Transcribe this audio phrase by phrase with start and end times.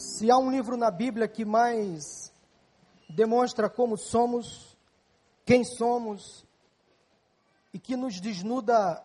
[0.00, 2.32] Se há um livro na Bíblia que mais
[3.06, 4.74] demonstra como somos,
[5.44, 6.42] quem somos
[7.70, 9.04] e que nos desnuda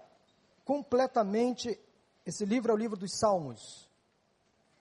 [0.64, 1.78] completamente,
[2.26, 3.90] esse livro é o livro dos Salmos.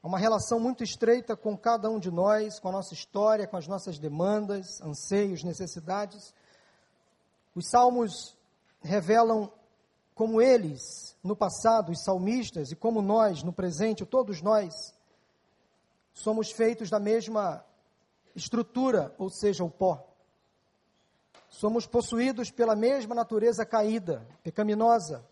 [0.01, 3.57] Há uma relação muito estreita com cada um de nós, com a nossa história, com
[3.57, 6.33] as nossas demandas, anseios, necessidades.
[7.57, 8.37] Os Salmos
[8.81, 9.51] revelam
[10.15, 14.94] como eles, no passado, os salmistas, e como nós, no presente, todos nós,
[16.15, 17.63] somos feitos da mesma
[18.35, 20.09] estrutura, ou seja, o pó.
[21.51, 25.27] Somos possuídos pela mesma natureza caída, pecaminosa.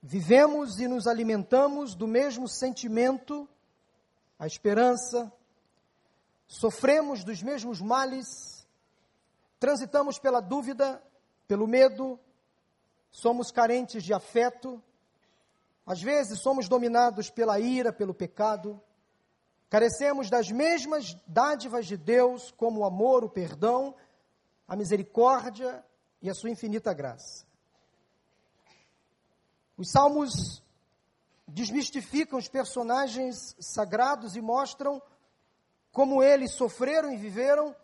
[0.00, 3.48] Vivemos e nos alimentamos do mesmo sentimento,
[4.38, 5.32] a esperança.
[6.46, 8.66] Sofremos dos mesmos males.
[9.58, 11.02] Transitamos pela dúvida,
[11.48, 12.18] pelo medo,
[13.10, 14.82] somos carentes de afeto,
[15.86, 18.80] às vezes somos dominados pela ira, pelo pecado,
[19.68, 23.94] carecemos das mesmas dádivas de Deus, como o amor, o perdão,
[24.66, 25.84] a misericórdia
[26.22, 27.46] e a sua infinita graça.
[29.76, 30.62] Os salmos
[31.46, 35.00] desmistificam os personagens sagrados e mostram
[35.92, 37.74] como eles sofreram e viveram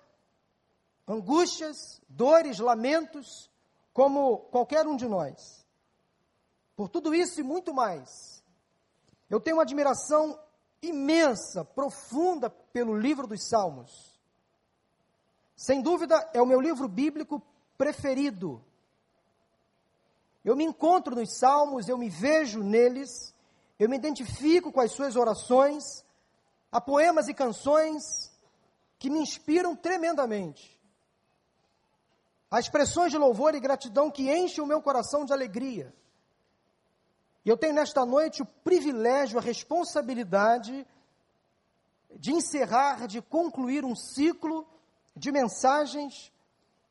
[1.06, 3.50] angústias, dores, lamentos,
[3.92, 5.66] como qualquer um de nós.
[6.74, 8.42] Por tudo isso e muito mais,
[9.28, 10.38] eu tenho uma admiração
[10.82, 14.12] imensa, profunda pelo livro dos Salmos.
[15.54, 17.40] Sem dúvida, é o meu livro bíblico
[17.78, 18.62] preferido.
[20.44, 23.32] Eu me encontro nos Salmos, eu me vejo neles,
[23.78, 26.04] eu me identifico com as suas orações,
[26.70, 28.32] há poemas e canções
[28.98, 30.80] que me inspiram tremendamente.
[32.50, 35.94] Há expressões de louvor e gratidão que enchem o meu coração de alegria.
[37.44, 40.86] E eu tenho nesta noite o privilégio, a responsabilidade
[42.16, 44.66] de encerrar, de concluir um ciclo
[45.16, 46.32] de mensagens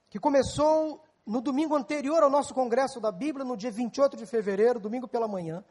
[0.10, 4.80] que começou no domingo anterior ao nosso congresso da Bíblia, no dia 28 de fevereiro,
[4.80, 5.64] domingo pela manhã.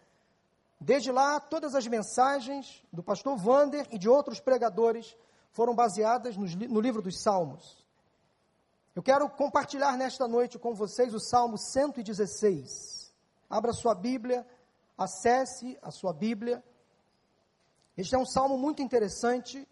[0.81, 5.15] Desde lá, todas as mensagens do pastor Vander e de outros pregadores
[5.53, 7.85] foram baseadas no livro dos Salmos.
[8.95, 13.13] Eu quero compartilhar nesta noite com vocês o Salmo 116.
[13.49, 14.47] Abra sua Bíblia,
[15.01, 16.63] acesse a sua Bíblia.
[17.97, 19.67] Este é um salmo muito interessante.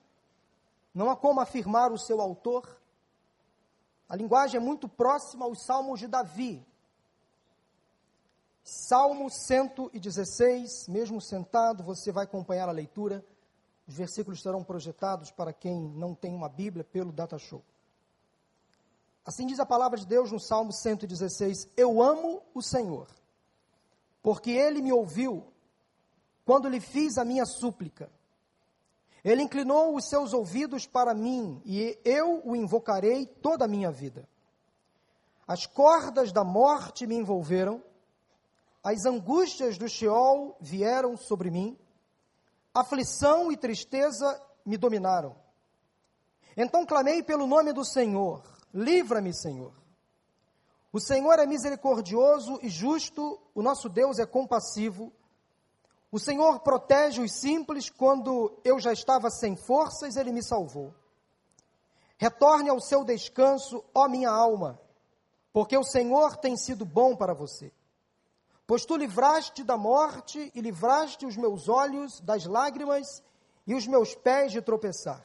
[0.94, 2.80] Não há como afirmar o seu autor.
[4.08, 6.66] A linguagem é muito próxima aos salmos de Davi.
[8.64, 13.22] Salmo 116, mesmo sentado, você vai acompanhar a leitura.
[13.86, 17.62] Os versículos serão projetados para quem não tem uma Bíblia pelo Data Show.
[19.26, 23.08] Assim diz a palavra de Deus no Salmo 116: Eu amo o Senhor,
[24.22, 25.46] porque ele me ouviu
[26.44, 28.10] quando lhe fiz a minha súplica.
[29.24, 34.28] Ele inclinou os seus ouvidos para mim e eu o invocarei toda a minha vida.
[35.46, 37.82] As cordas da morte me envolveram,
[38.82, 41.78] as angústias do Sheol vieram sobre mim,
[42.72, 45.34] aflição e tristeza me dominaram.
[46.56, 48.42] Então clamei pelo nome do Senhor
[48.72, 49.72] Livra-me, Senhor.
[50.98, 55.12] O Senhor é misericordioso e justo, o nosso Deus é compassivo.
[56.10, 60.92] O Senhor protege os simples quando eu já estava sem forças, ele me salvou.
[62.16, 64.76] Retorne ao seu descanso, ó minha alma,
[65.52, 67.72] porque o Senhor tem sido bom para você.
[68.66, 73.22] Pois tu livraste da morte e livraste os meus olhos das lágrimas
[73.64, 75.24] e os meus pés de tropeçar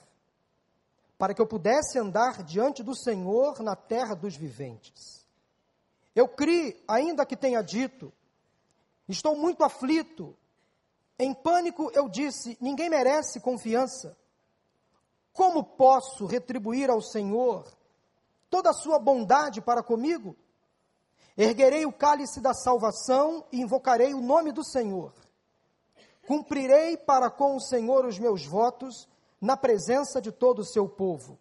[1.17, 5.22] para que eu pudesse andar diante do Senhor na terra dos viventes.
[6.15, 8.13] Eu criei, ainda que tenha dito,
[9.07, 10.35] estou muito aflito.
[11.17, 14.17] Em pânico eu disse: ninguém merece confiança.
[15.31, 17.65] Como posso retribuir ao Senhor
[18.49, 20.35] toda a sua bondade para comigo?
[21.35, 25.11] Erguerei o cálice da salvação e invocarei o nome do Senhor.
[26.27, 29.09] Cumprirei para com o Senhor os meus votos
[29.41, 31.39] na presença de todo o seu povo.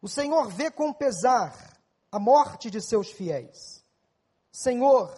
[0.00, 1.77] O Senhor vê com pesar
[2.10, 3.84] a morte de seus fiéis.
[4.50, 5.12] Senhor,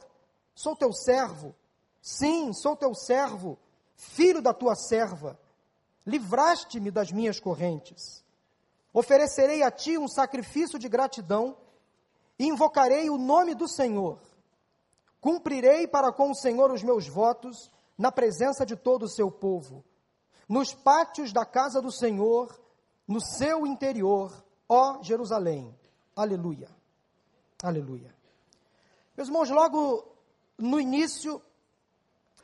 [0.54, 1.54] sou teu servo,
[2.00, 3.58] sim, sou teu servo,
[3.94, 5.38] filho da tua serva.
[6.06, 8.24] Livraste-me das minhas correntes.
[8.92, 11.56] Oferecerei a ti um sacrifício de gratidão
[12.38, 14.18] e invocarei o nome do Senhor.
[15.20, 19.84] Cumprirei para com o Senhor os meus votos na presença de todo o seu povo
[20.50, 22.60] nos pátios da casa do Senhor,
[23.06, 24.34] no seu interior,
[24.68, 25.72] ó Jerusalém.
[26.16, 26.68] Aleluia.
[27.62, 28.14] Aleluia.
[29.14, 30.10] Meus irmãos, logo
[30.56, 31.42] no início,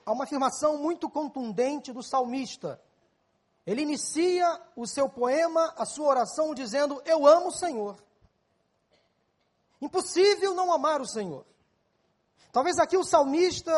[0.04, 2.78] há uma afirmação muito contundente do salmista.
[3.66, 7.96] Ele inicia o seu poema, a sua oração, dizendo: Eu amo o Senhor.
[9.80, 11.46] Impossível não amar o Senhor.
[12.52, 13.72] Talvez aqui o salmista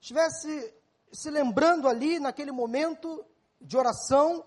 [0.00, 0.74] estivesse
[1.12, 3.24] se lembrando ali, naquele momento
[3.60, 4.44] de oração,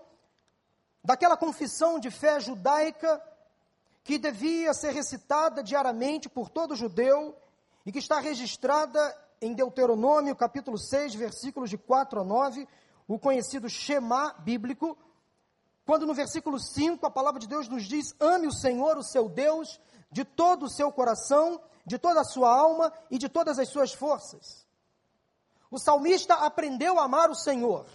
[1.02, 3.22] daquela confissão de fé judaica
[4.04, 7.34] que devia ser recitada diariamente por todo judeu
[7.86, 9.00] e que está registrada
[9.40, 12.68] em Deuteronômio, capítulo 6, versículos de 4 a 9,
[13.08, 14.96] o conhecido Shema bíblico,
[15.86, 19.26] quando no versículo 5 a palavra de Deus nos diz: Ame o Senhor, o seu
[19.26, 19.80] Deus,
[20.10, 23.92] de todo o seu coração, de toda a sua alma e de todas as suas
[23.92, 24.66] forças.
[25.70, 27.86] O salmista aprendeu a amar o Senhor.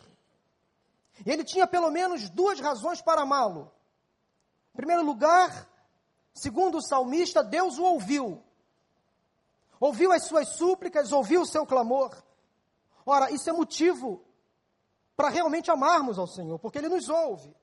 [1.23, 3.71] Ele tinha pelo menos duas razões para amá-lo.
[4.73, 5.68] Em primeiro lugar,
[6.39, 8.41] segundo o salmista, Deus o ouviu.
[9.79, 12.15] Ouviu as suas súplicas, ouviu o seu clamor.
[13.05, 14.21] Ora, isso é motivo
[15.15, 17.55] para realmente amarmos ao Senhor, porque Ele nos ouve.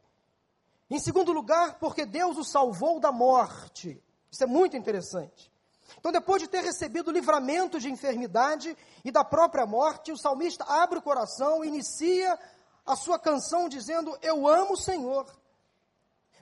[0.91, 4.03] Em segundo lugar, porque Deus o salvou da morte.
[4.31, 5.51] Isso é muito interessante.
[5.99, 10.65] Então, depois de ter recebido o livramento de enfermidade e da própria morte, o salmista
[10.65, 12.39] abre o coração e inicia
[12.85, 15.27] a sua canção dizendo: Eu amo o Senhor.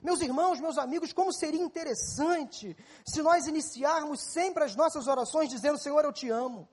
[0.05, 5.79] Meus irmãos, meus amigos, como seria interessante se nós iniciarmos sempre as nossas orações dizendo:
[5.79, 6.69] Senhor, eu te amo.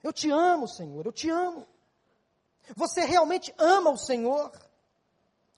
[0.00, 1.66] Eu te amo, Senhor, eu te amo.
[2.76, 4.52] Você realmente ama o Senhor,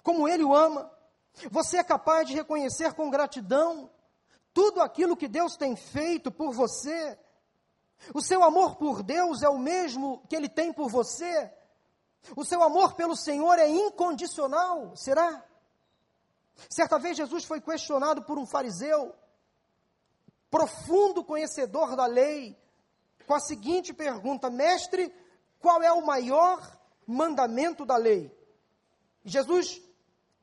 [0.02, 0.90] como Ele o ama.
[1.50, 3.90] Você é capaz de reconhecer com gratidão
[4.54, 7.18] tudo aquilo que Deus tem feito por você.
[8.14, 11.52] O seu amor por Deus é o mesmo que Ele tem por você.
[12.34, 15.45] O seu amor pelo Senhor é incondicional, será?
[16.70, 19.14] Certa vez Jesus foi questionado por um fariseu,
[20.50, 22.58] profundo conhecedor da lei,
[23.26, 25.14] com a seguinte pergunta: Mestre,
[25.58, 26.76] qual é o maior
[27.06, 28.34] mandamento da lei.
[29.24, 29.80] Jesus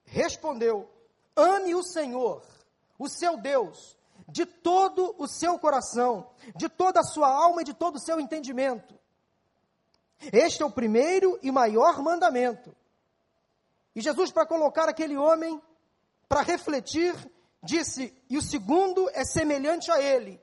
[0.06, 0.90] respondeu:
[1.36, 2.44] Ame o Senhor,
[2.98, 7.74] o seu Deus, de todo o seu coração, de toda a sua alma e de
[7.74, 8.98] todo o seu entendimento.
[10.32, 12.74] Este é o primeiro e maior mandamento.
[13.94, 15.62] E Jesus, para colocar aquele homem
[16.28, 17.14] para refletir,
[17.62, 20.42] disse: E o segundo é semelhante a ele: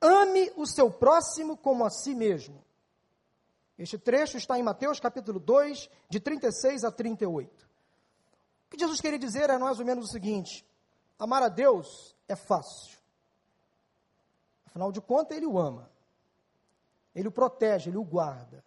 [0.00, 2.62] ame o seu próximo como a si mesmo.
[3.78, 7.68] Este trecho está em Mateus capítulo 2, de 36 a 38.
[8.66, 10.66] O que Jesus queria dizer é mais ou menos o seguinte:
[11.18, 12.98] amar a Deus é fácil.
[14.66, 15.90] Afinal de contas, Ele o ama.
[17.14, 18.64] Ele o protege, Ele o guarda.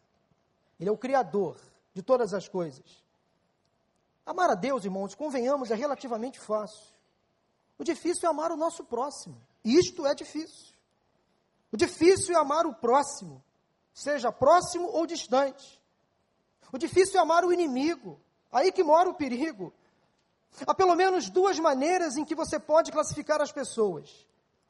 [0.80, 1.60] Ele é o Criador
[1.94, 3.05] de todas as coisas.
[4.26, 6.94] Amar a Deus, irmãos, convenhamos, é relativamente fácil.
[7.78, 9.40] O difícil é amar o nosso próximo.
[9.64, 10.74] Isto é difícil.
[11.72, 13.44] O difícil é amar o próximo
[13.96, 15.82] seja próximo ou distante.
[16.72, 18.20] O difícil é amar o inimigo,
[18.52, 19.74] aí que mora o perigo.
[20.68, 24.28] Há pelo menos duas maneiras em que você pode classificar as pessoas.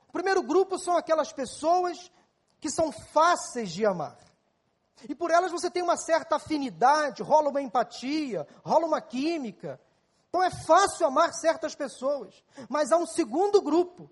[0.08, 2.12] O primeiro grupo são aquelas pessoas
[2.60, 4.18] que são fáceis de amar.
[5.10, 9.80] E por elas você tem uma certa afinidade, rola uma empatia, rola uma química.
[10.30, 12.44] Então é fácil amar certas pessoas.
[12.70, 14.10] Mas há um segundo grupo.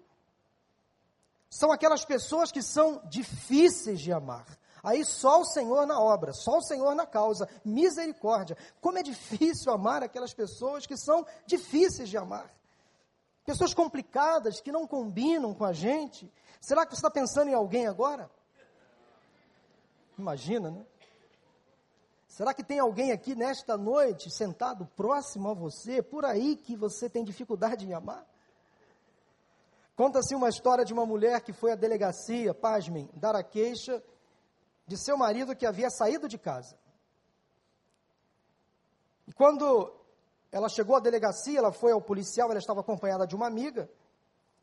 [1.49, 4.45] São aquelas pessoas que são difíceis de amar.
[4.83, 8.57] Aí só o Senhor na obra, só o Senhor na causa, misericórdia.
[8.81, 12.53] Como é difícil amar aquelas pessoas que são difíceis de amar.
[13.45, 16.31] Pessoas complicadas que não combinam com a gente.
[16.59, 18.29] Será que você está pensando em alguém agora?
[20.17, 20.85] Imagina, né?
[22.27, 27.07] Será que tem alguém aqui nesta noite, sentado próximo a você, por aí que você
[27.07, 28.25] tem dificuldade em amar?
[29.95, 34.03] Conta-se uma história de uma mulher que foi à delegacia, pasmem, dar a queixa
[34.87, 36.75] de seu marido que havia saído de casa.
[39.27, 39.93] E quando
[40.51, 43.87] ela chegou à delegacia, ela foi ao policial, ela estava acompanhada de uma amiga,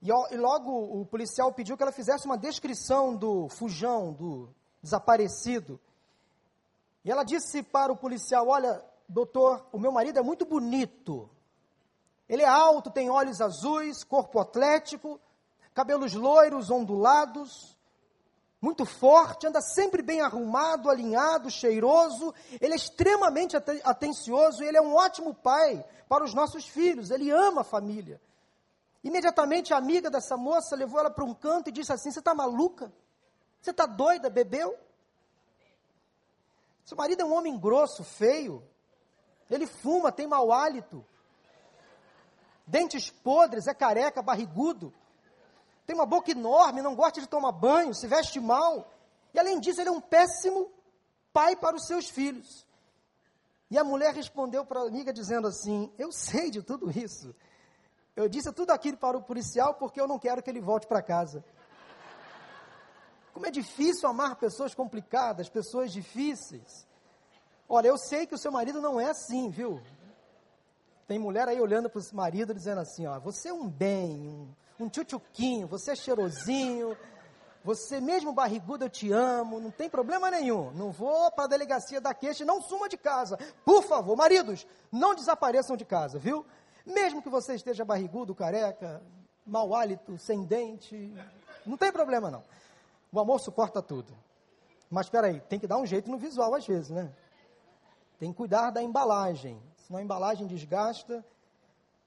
[0.02, 5.80] e, logo o policial pediu que ela fizesse uma descrição do fujão, do desaparecido.
[7.04, 11.28] E ela disse para o policial: Olha, doutor, o meu marido é muito bonito.
[12.28, 15.20] Ele é alto, tem olhos azuis, corpo atlético,
[15.74, 17.76] cabelos loiros, ondulados,
[18.60, 22.34] muito forte, anda sempre bem arrumado, alinhado, cheiroso.
[22.60, 27.10] Ele é extremamente atencioso e ele é um ótimo pai para os nossos filhos.
[27.10, 28.20] Ele ama a família.
[29.02, 32.34] Imediatamente a amiga dessa moça levou ela para um canto e disse assim: Você está
[32.34, 32.92] maluca?
[33.60, 34.30] Você está doida?
[34.30, 34.78] Bebeu?
[36.84, 38.66] Seu marido é um homem grosso, feio.
[39.50, 41.04] Ele fuma, tem mau hálito.
[42.66, 44.92] Dentes podres, é careca, barrigudo
[45.90, 48.88] tem uma boca enorme, não gosta de tomar banho, se veste mal.
[49.34, 50.70] E além disso, ele é um péssimo
[51.32, 52.64] pai para os seus filhos.
[53.68, 57.34] E a mulher respondeu para a amiga dizendo assim: Eu sei de tudo isso.
[58.14, 61.02] Eu disse tudo aquilo para o policial porque eu não quero que ele volte para
[61.02, 61.44] casa.
[63.32, 66.86] Como é difícil amar pessoas complicadas, pessoas difíceis.
[67.68, 69.80] Olha, eu sei que o seu marido não é assim, viu?
[71.06, 74.16] Tem mulher aí olhando para o marido dizendo assim: Ó, você é um bem,
[74.78, 76.96] um, um tchutchuquinho, você é cheirosinho,
[77.62, 80.70] você mesmo barrigudo, eu te amo, não tem problema nenhum.
[80.72, 83.36] Não vou para a delegacia da queixa não suma de casa.
[83.64, 86.44] Por favor, maridos, não desapareçam de casa, viu?
[86.86, 89.02] Mesmo que você esteja barrigudo, careca,
[89.46, 91.12] mau hálito, sem dente,
[91.66, 92.42] não tem problema não.
[93.12, 94.16] O amor suporta tudo.
[94.88, 97.12] Mas espera aí, tem que dar um jeito no visual às vezes, né?
[98.18, 101.24] Tem que cuidar da embalagem, senão a embalagem desgasta.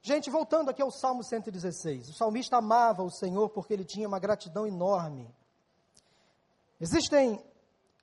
[0.02, 2.10] Gente, voltando aqui ao Salmo 116.
[2.10, 5.34] O salmista amava o Senhor porque ele tinha uma gratidão enorme.
[6.80, 7.42] Existem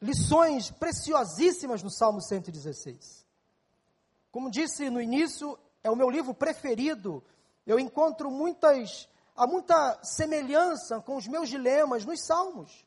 [0.02, 3.26] lições preciosíssimas no Salmo 116.
[4.32, 7.24] Como disse no início, é o meu livro preferido.
[7.68, 12.84] Eu encontro muitas, há muita semelhança com os meus dilemas nos Salmos.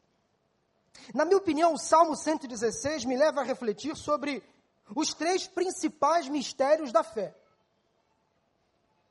[1.12, 4.42] Na minha opinião, o Salmo 116 me leva a refletir sobre
[4.94, 7.34] os três principais mistérios da fé.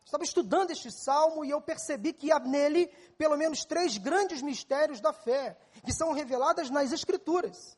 [0.06, 2.88] Estava estudando este salmo e eu percebi que há nele
[3.18, 7.78] pelo menos três grandes mistérios da fé, que são reveladas nas Escrituras.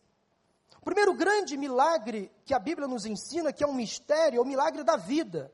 [0.82, 4.46] O primeiro grande milagre que a Bíblia nos ensina, que é um mistério, é o
[4.46, 5.52] milagre da vida.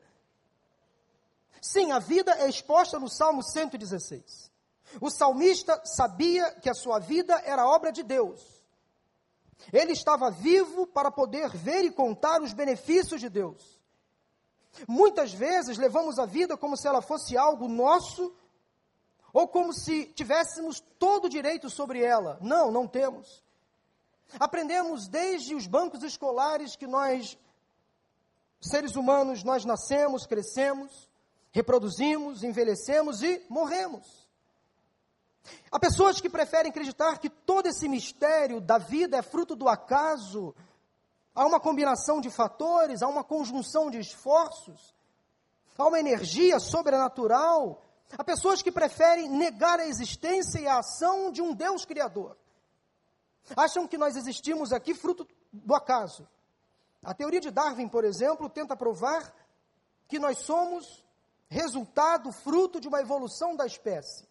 [1.60, 4.51] Sim, a vida é exposta no Salmo 116.
[5.00, 8.40] O salmista sabia que a sua vida era obra de Deus.
[9.72, 13.80] Ele estava vivo para poder ver e contar os benefícios de Deus.
[14.88, 18.34] Muitas vezes levamos a vida como se ela fosse algo nosso,
[19.32, 22.38] ou como se tivéssemos todo o direito sobre ela.
[22.40, 23.42] Não, não temos.
[24.38, 27.38] Aprendemos desde os bancos escolares que nós,
[28.60, 31.08] seres humanos, nós nascemos, crescemos,
[31.50, 34.21] reproduzimos, envelhecemos e morremos.
[35.70, 40.54] Há pessoas que preferem acreditar que todo esse mistério da vida é fruto do acaso,
[41.34, 44.94] há uma combinação de fatores, há uma conjunção de esforços,
[45.76, 47.82] há uma energia sobrenatural.
[48.16, 52.36] Há pessoas que preferem negar a existência e a ação de um Deus Criador.
[53.56, 56.28] Acham que nós existimos aqui fruto do acaso.
[57.02, 59.34] A teoria de Darwin, por exemplo, tenta provar
[60.06, 61.02] que nós somos
[61.48, 64.28] resultado, fruto de uma evolução da espécie.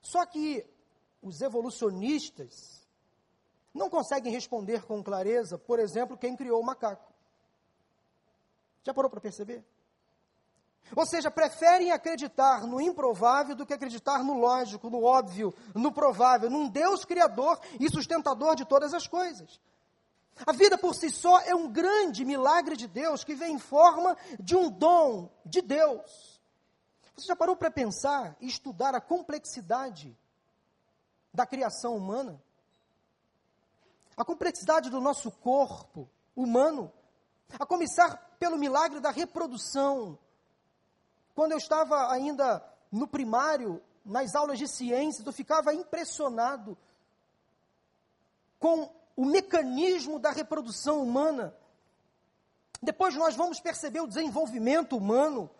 [0.00, 0.64] Só que
[1.22, 2.86] os evolucionistas
[3.72, 7.12] não conseguem responder com clareza, por exemplo, quem criou o macaco.
[8.82, 9.64] Já parou para perceber?
[10.96, 16.50] Ou seja, preferem acreditar no improvável do que acreditar no lógico, no óbvio, no provável,
[16.50, 19.60] num Deus criador e sustentador de todas as coisas.
[20.46, 24.16] A vida por si só é um grande milagre de Deus que vem em forma
[24.40, 26.29] de um dom de Deus.
[27.20, 30.16] Você já parou para pensar e estudar a complexidade
[31.34, 32.42] da criação humana?
[34.16, 36.90] A complexidade do nosso corpo humano,
[37.58, 40.18] a começar pelo milagre da reprodução.
[41.34, 46.74] Quando eu estava ainda no primário, nas aulas de ciências, eu ficava impressionado
[48.58, 51.54] com o mecanismo da reprodução humana.
[52.80, 55.50] Depois nós vamos perceber o desenvolvimento humano,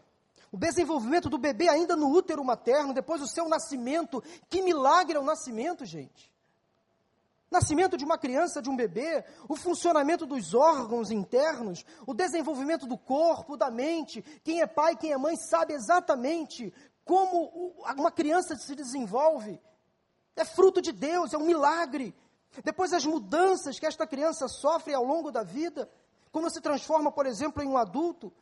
[0.53, 4.23] o desenvolvimento do bebê ainda no útero materno, depois o seu nascimento.
[4.49, 6.31] Que milagre é o nascimento, gente.
[7.51, 12.97] Nascimento de uma criança, de um bebê, o funcionamento dos órgãos internos, o desenvolvimento do
[12.97, 14.23] corpo, da mente.
[14.45, 16.73] Quem é pai, quem é mãe sabe exatamente
[17.05, 19.61] como uma criança se desenvolve.
[20.37, 22.15] É fruto de Deus, é um milagre.
[22.65, 25.91] Depois, as mudanças que esta criança sofre ao longo da vida,
[26.31, 28.33] como se transforma, por exemplo, em um adulto.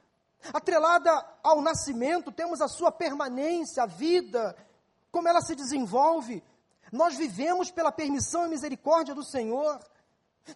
[0.52, 1.10] Atrelada
[1.42, 4.56] ao nascimento, temos a sua permanência, a vida,
[5.10, 6.42] como ela se desenvolve.
[6.92, 9.78] Nós vivemos pela permissão e misericórdia do Senhor.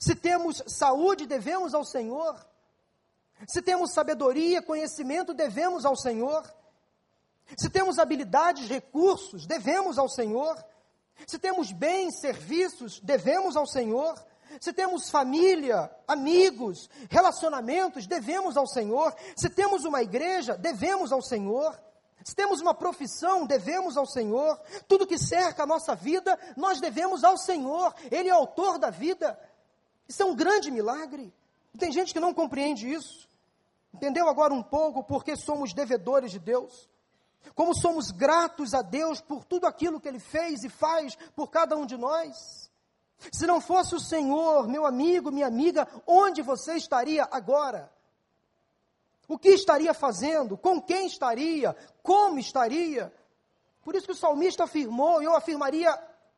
[0.01, 2.37] Se temos saúde, devemos ao Senhor.
[3.47, 6.43] Se temos sabedoria, conhecimento, devemos ao Senhor.
[7.57, 10.65] Se temos habilidades, recursos, devemos ao Senhor.
[11.27, 14.15] Se temos bens, serviços, devemos ao Senhor.
[14.61, 19.15] Se temos família, amigos, relacionamentos, devemos ao Senhor.
[19.37, 21.79] Se temos uma igreja, devemos ao Senhor.
[22.25, 24.61] Se temos uma profissão, devemos ao Senhor.
[24.87, 27.95] Tudo que cerca a nossa vida, nós devemos ao Senhor.
[28.11, 29.39] Ele é autor da vida.
[30.09, 31.33] Isso é um grande milagre.
[31.79, 33.29] Tem gente que não compreende isso.
[33.93, 36.89] Entendeu agora um pouco porque somos devedores de Deus?
[37.55, 41.77] Como somos gratos a Deus por tudo aquilo que Ele fez e faz por cada
[41.77, 42.62] um de nós.
[43.31, 47.93] Se não fosse o Senhor, meu amigo, minha amiga, onde você estaria agora?
[49.29, 50.57] O que estaria fazendo?
[50.57, 51.77] Com quem estaria?
[52.03, 53.13] Como estaria?
[53.83, 55.97] Por isso que o salmista afirmou, e eu afirmaria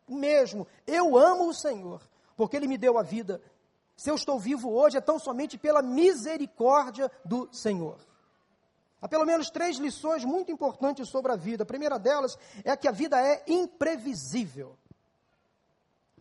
[0.08, 2.00] mesmo: eu amo o Senhor,
[2.36, 3.40] porque Ele me deu a vida.
[3.96, 7.98] Se eu estou vivo hoje, é tão somente pela misericórdia do Senhor.
[9.00, 11.62] Há pelo menos três lições muito importantes sobre a vida.
[11.62, 14.76] A primeira delas é que a vida é imprevisível.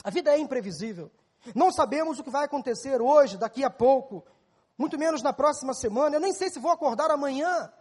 [0.03, 1.11] A vida é imprevisível.
[1.55, 4.25] Não sabemos o que vai acontecer hoje, daqui a pouco,
[4.77, 6.15] muito menos na próxima semana.
[6.15, 7.71] Eu nem sei se vou acordar amanhã.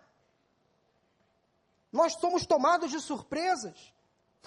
[1.92, 3.92] Nós somos tomados de surpresas.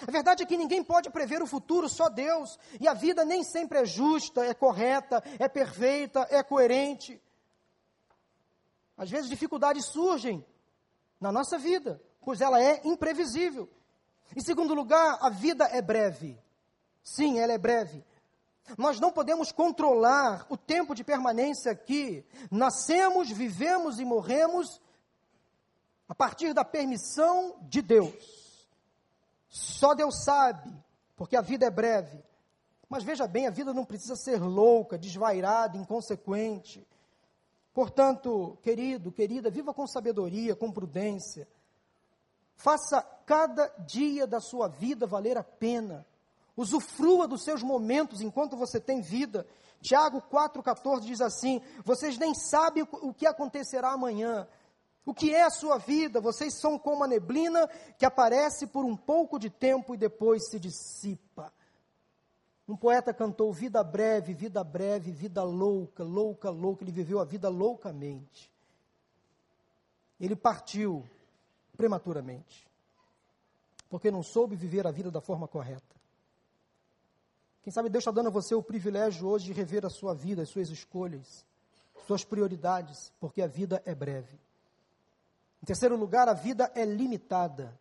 [0.06, 2.58] A verdade é que ninguém pode prever o futuro, só Deus.
[2.80, 7.22] E a vida nem sempre é justa, é correta, é perfeita, é coerente.
[8.96, 10.44] Às vezes dificuldades surgem
[11.20, 13.68] na nossa vida, pois ela é imprevisível.
[14.34, 16.38] Em segundo lugar, a vida é breve.
[17.06, 18.04] Sim, ela é breve.
[18.76, 22.26] Nós não podemos controlar o tempo de permanência aqui.
[22.50, 24.80] Nascemos, vivemos e morremos
[26.08, 28.68] a partir da permissão de Deus.
[29.48, 30.68] Só Deus sabe,
[31.14, 32.20] porque a vida é breve.
[32.88, 36.84] Mas veja bem, a vida não precisa ser louca, desvairada, inconsequente.
[37.72, 41.46] Portanto, querido, querida, viva com sabedoria, com prudência.
[42.56, 46.04] Faça cada dia da sua vida valer a pena.
[46.56, 49.46] Usufrua dos seus momentos enquanto você tem vida.
[49.80, 54.48] Tiago 4,14 diz assim: Vocês nem sabem o que acontecerá amanhã.
[55.04, 56.20] O que é a sua vida?
[56.20, 60.58] Vocês são como a neblina que aparece por um pouco de tempo e depois se
[60.58, 61.52] dissipa.
[62.68, 66.82] Um poeta cantou vida breve, vida breve, vida louca, louca, louca.
[66.82, 68.50] Ele viveu a vida loucamente.
[70.18, 71.04] Ele partiu
[71.76, 72.66] prematuramente,
[73.88, 75.95] porque não soube viver a vida da forma correta.
[77.66, 80.42] Quem sabe Deus está dando a você o privilégio hoje de rever a sua vida,
[80.42, 81.44] as suas escolhas,
[82.06, 84.38] suas prioridades, porque a vida é breve.
[85.60, 87.76] Em terceiro lugar, a vida é limitada.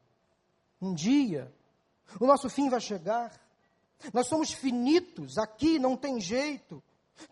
[0.82, 1.54] Um dia,
[2.20, 3.40] o nosso fim vai chegar.
[4.12, 6.82] Nós somos finitos, aqui não tem jeito.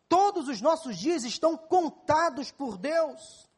[0.07, 3.49] Todos os nossos dias estão contados por Deus.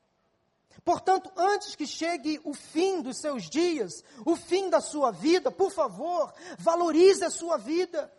[0.86, 5.70] Portanto, antes que chegue o fim dos seus dias, o fim da sua vida, por
[5.70, 8.10] favor, valorize a sua vida.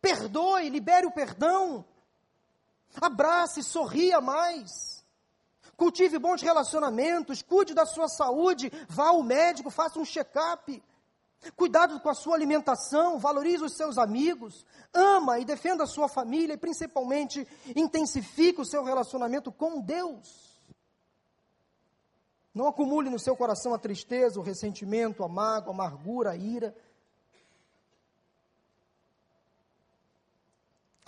[0.00, 1.84] Perdoe, libere o perdão.
[3.00, 5.04] Abrace, sorria mais.
[5.76, 10.82] Cultive bons relacionamentos, cuide da sua saúde, vá ao médico, faça um check-up.
[11.54, 16.54] Cuidado com a sua alimentação, valorize os seus amigos, ama e defenda a sua família
[16.54, 20.48] e principalmente intensifique o seu relacionamento com Deus.
[22.52, 26.74] Não acumule no seu coração a tristeza, o ressentimento, a mágoa, a amargura, a ira.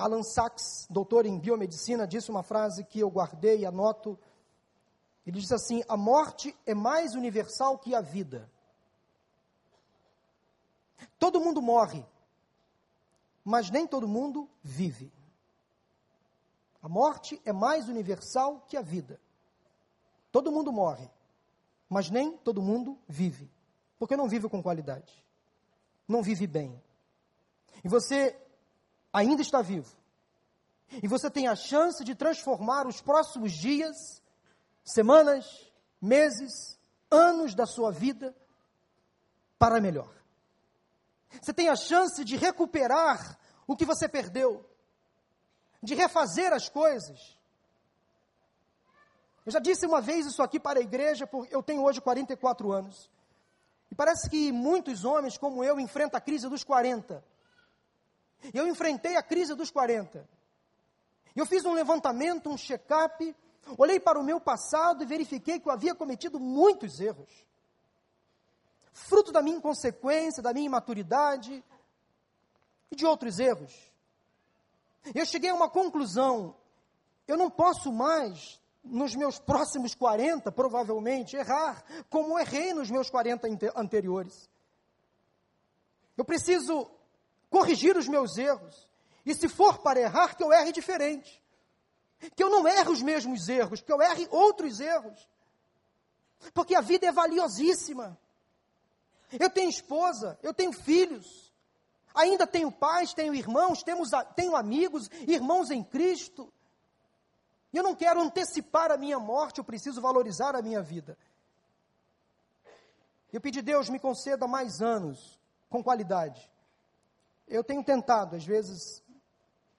[0.00, 4.18] Alan Sachs, doutor em biomedicina, disse uma frase que eu guardei e anoto.
[5.26, 8.50] Ele diz assim: A morte é mais universal que a vida.
[11.18, 12.04] Todo mundo morre,
[13.44, 15.12] mas nem todo mundo vive.
[16.82, 19.20] A morte é mais universal que a vida.
[20.32, 21.10] Todo mundo morre,
[21.88, 23.50] mas nem todo mundo vive.
[23.98, 25.22] Porque não vive com qualidade.
[26.08, 26.82] Não vive bem.
[27.84, 28.36] E você
[29.12, 29.94] ainda está vivo.
[31.03, 34.23] E você tem a chance de transformar os próximos dias,
[34.85, 36.79] semanas, meses,
[37.11, 38.35] anos da sua vida
[39.59, 40.12] para melhor.
[41.40, 44.68] Você tem a chance de recuperar o que você perdeu,
[45.83, 47.38] de refazer as coisas.
[49.46, 52.73] Eu já disse uma vez isso aqui para a igreja, porque eu tenho hoje 44
[52.73, 53.11] anos.
[53.90, 57.25] E parece que muitos homens como eu enfrentam a crise dos 40.
[58.53, 60.29] Eu enfrentei a crise dos 40.
[61.35, 63.35] Eu fiz um levantamento, um check-up,
[63.79, 67.31] olhei para o meu passado e verifiquei que eu havia cometido muitos erros
[68.92, 71.64] fruto da minha inconsequência, da minha imaturidade
[72.90, 73.72] e de outros erros.
[75.14, 76.55] Eu cheguei a uma conclusão:
[77.26, 83.48] eu não posso mais, nos meus próximos 40, provavelmente, errar como errei nos meus 40
[83.76, 84.48] anteriores.
[86.16, 86.90] Eu preciso
[87.50, 88.88] corrigir os meus erros.
[89.26, 91.42] E se for para errar, que eu erre diferente.
[92.34, 95.28] Que eu não erre os mesmos erros, que eu erre outros erros.
[96.54, 98.18] Porque a vida é valiosíssima.
[99.38, 101.52] Eu tenho esposa, eu tenho filhos,
[102.14, 106.52] ainda tenho pais, tenho irmãos, temos, tenho amigos, irmãos em Cristo.
[107.72, 111.16] E eu não quero antecipar a minha morte, eu preciso valorizar a minha vida.
[113.32, 116.50] Eu pedi, Deus, me conceda mais anos com qualidade.
[117.50, 119.02] Eu tenho tentado, às vezes,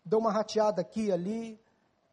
[0.03, 1.57] dou uma rateada aqui e ali,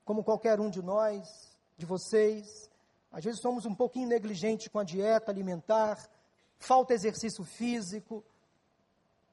[0.04, 2.70] como qualquer um de nós, de vocês.
[3.10, 5.98] Às vezes somos um pouquinho negligentes com a dieta alimentar,
[6.60, 8.24] falta exercício físico,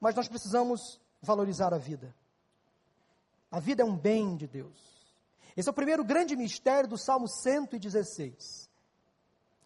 [0.00, 2.12] mas nós precisamos valorizar a vida.
[3.48, 4.96] A vida é um bem de Deus.
[5.56, 8.68] Esse é o primeiro grande mistério do Salmo 116.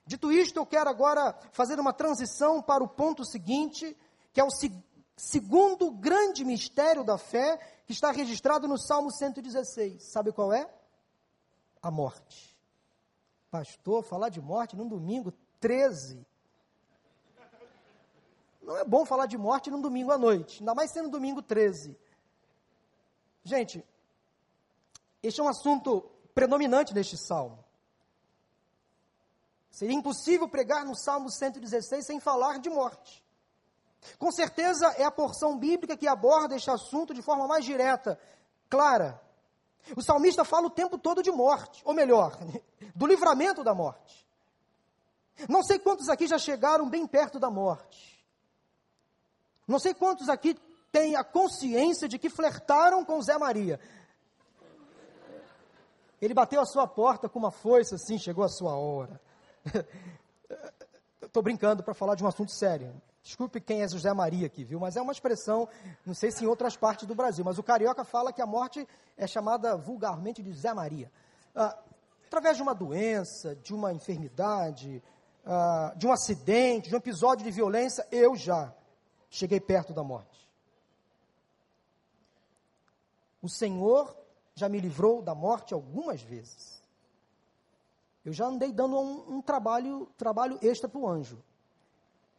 [0.05, 3.97] Dito isto, eu quero agora fazer uma transição para o ponto seguinte,
[4.31, 4.51] que é o
[5.21, 10.03] segundo grande mistério da fé, que está registrado no Salmo 116.
[10.03, 10.69] Sabe qual é?
[11.83, 12.59] A morte.
[13.51, 16.27] Pastor, falar de morte num domingo 13.
[18.63, 21.97] Não é bom falar de morte num domingo à noite, ainda mais sendo domingo 13.
[23.45, 23.85] Gente,
[25.23, 27.63] este é um assunto predominante neste salmo.
[29.71, 33.23] Seria impossível pregar no Salmo 116 sem falar de morte.
[34.19, 38.19] Com certeza é a porção bíblica que aborda este assunto de forma mais direta,
[38.69, 39.21] clara.
[39.97, 42.39] O salmista fala o tempo todo de morte, ou melhor,
[42.95, 44.27] do livramento da morte.
[45.49, 48.25] Não sei quantos aqui já chegaram bem perto da morte.
[49.67, 50.55] Não sei quantos aqui
[50.91, 53.81] têm a consciência de que flertaram com Zé Maria.
[56.21, 59.21] Ele bateu a sua porta com uma foice assim, chegou a sua hora.
[61.23, 63.01] Estou brincando para falar de um assunto sério.
[63.23, 64.81] Desculpe quem é José Maria aqui, viu?
[64.81, 65.69] Mas é uma expressão,
[66.07, 68.87] não sei se em outras partes do Brasil, mas o carioca fala que a morte
[69.17, 71.13] é chamada vulgarmente de Zé Maria.
[71.55, 71.79] Ah,
[72.27, 75.03] através de uma doença, de uma enfermidade,
[75.45, 78.75] ah, de um acidente, de um episódio de violência, eu já
[79.29, 80.49] cheguei perto da morte.
[83.43, 84.17] O Senhor
[84.55, 86.83] já me livrou da morte algumas vezes.
[88.25, 91.43] Eu já andei dando um, um trabalho, trabalho extra para o anjo.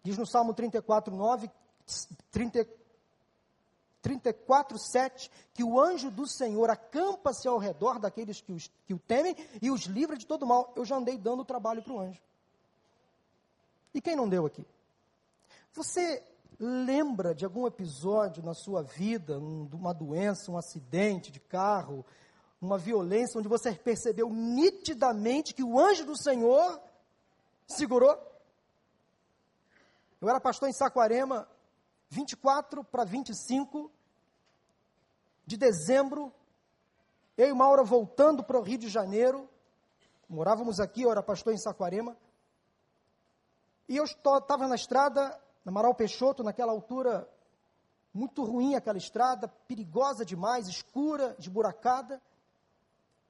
[0.03, 1.49] Diz no Salmo 34, 9,
[2.31, 2.67] 30,
[4.01, 8.99] 34, 7, que o anjo do Senhor acampa-se ao redor daqueles que, os, que o
[8.99, 10.73] temem e os livra de todo mal.
[10.75, 12.21] Eu já andei dando trabalho para o anjo.
[13.93, 14.65] E quem não deu aqui?
[15.73, 16.23] Você
[16.59, 22.05] lembra de algum episódio na sua vida, um, uma doença, um acidente de carro,
[22.61, 26.79] uma violência onde você percebeu nitidamente que o anjo do Senhor
[27.67, 28.30] segurou.
[30.21, 31.49] Eu era pastor em Saquarema,
[32.09, 33.91] 24 para 25
[35.47, 36.31] de dezembro,
[37.35, 39.49] eu e Maura voltando para o Rio de Janeiro,
[40.29, 42.15] morávamos aqui, eu era pastor em Saquarema,
[43.89, 47.27] e eu estava na estrada, na Amaral Peixoto, naquela altura,
[48.13, 52.21] muito ruim aquela estrada, perigosa demais, escura, esburacada,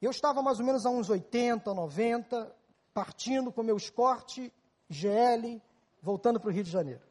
[0.02, 2.54] eu estava mais ou menos a uns 80, 90,
[2.94, 4.52] partindo com meu Escort
[4.90, 5.62] GL,
[6.02, 7.02] voltando para o Rio de Janeiro.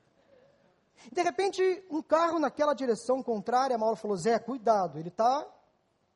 [1.11, 5.47] De repente, um carro naquela direção contrária, a Mauro falou, Zé, cuidado, ele está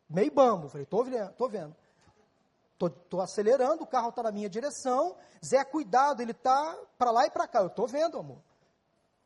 [0.09, 0.67] meio bambo.
[0.67, 1.75] Eu falei, estou vendo, estou vendo.
[2.75, 5.17] Estou acelerando, o carro está na minha direção.
[5.45, 7.61] Zé, cuidado, ele está para lá e para cá.
[7.61, 8.43] Eu estou vendo, amor.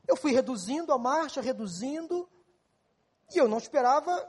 [0.07, 2.29] Eu fui reduzindo a marcha, reduzindo,
[3.35, 4.27] e eu não esperava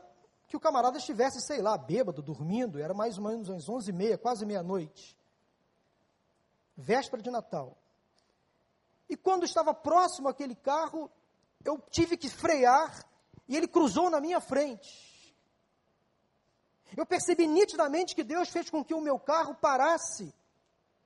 [0.47, 3.93] que o camarada estivesse, sei lá, bêbado, dormindo, era mais ou menos às onze e
[3.93, 5.17] meia, quase meia-noite,
[6.75, 7.77] véspera de Natal.
[9.09, 11.11] E quando estava próximo àquele carro,
[11.65, 13.03] eu tive que frear
[13.47, 15.35] e ele cruzou na minha frente.
[16.95, 20.33] Eu percebi nitidamente que Deus fez com que o meu carro parasse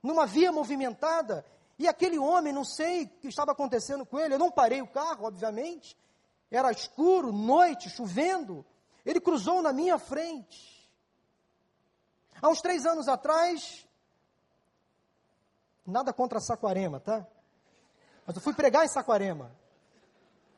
[0.01, 1.45] numa via movimentada
[1.79, 4.87] e aquele homem, não sei o que estava acontecendo com ele, eu não parei o
[4.87, 5.97] carro, obviamente,
[6.51, 8.65] era escuro, noite, chovendo,
[9.05, 10.73] ele cruzou na minha frente.
[12.41, 13.87] Há uns três anos atrás,
[15.85, 17.25] nada contra Saquarema, tá?
[18.25, 19.51] Mas eu fui pregar em Saquarema.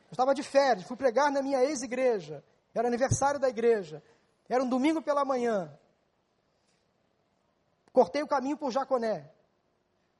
[0.08, 2.44] Eu estava de férias, fui pregar na minha ex-igreja.
[2.74, 4.04] Era aniversário da igreja.
[4.48, 5.72] Era um domingo pela manhã.
[7.92, 9.32] Cortei o caminho por Jaconé,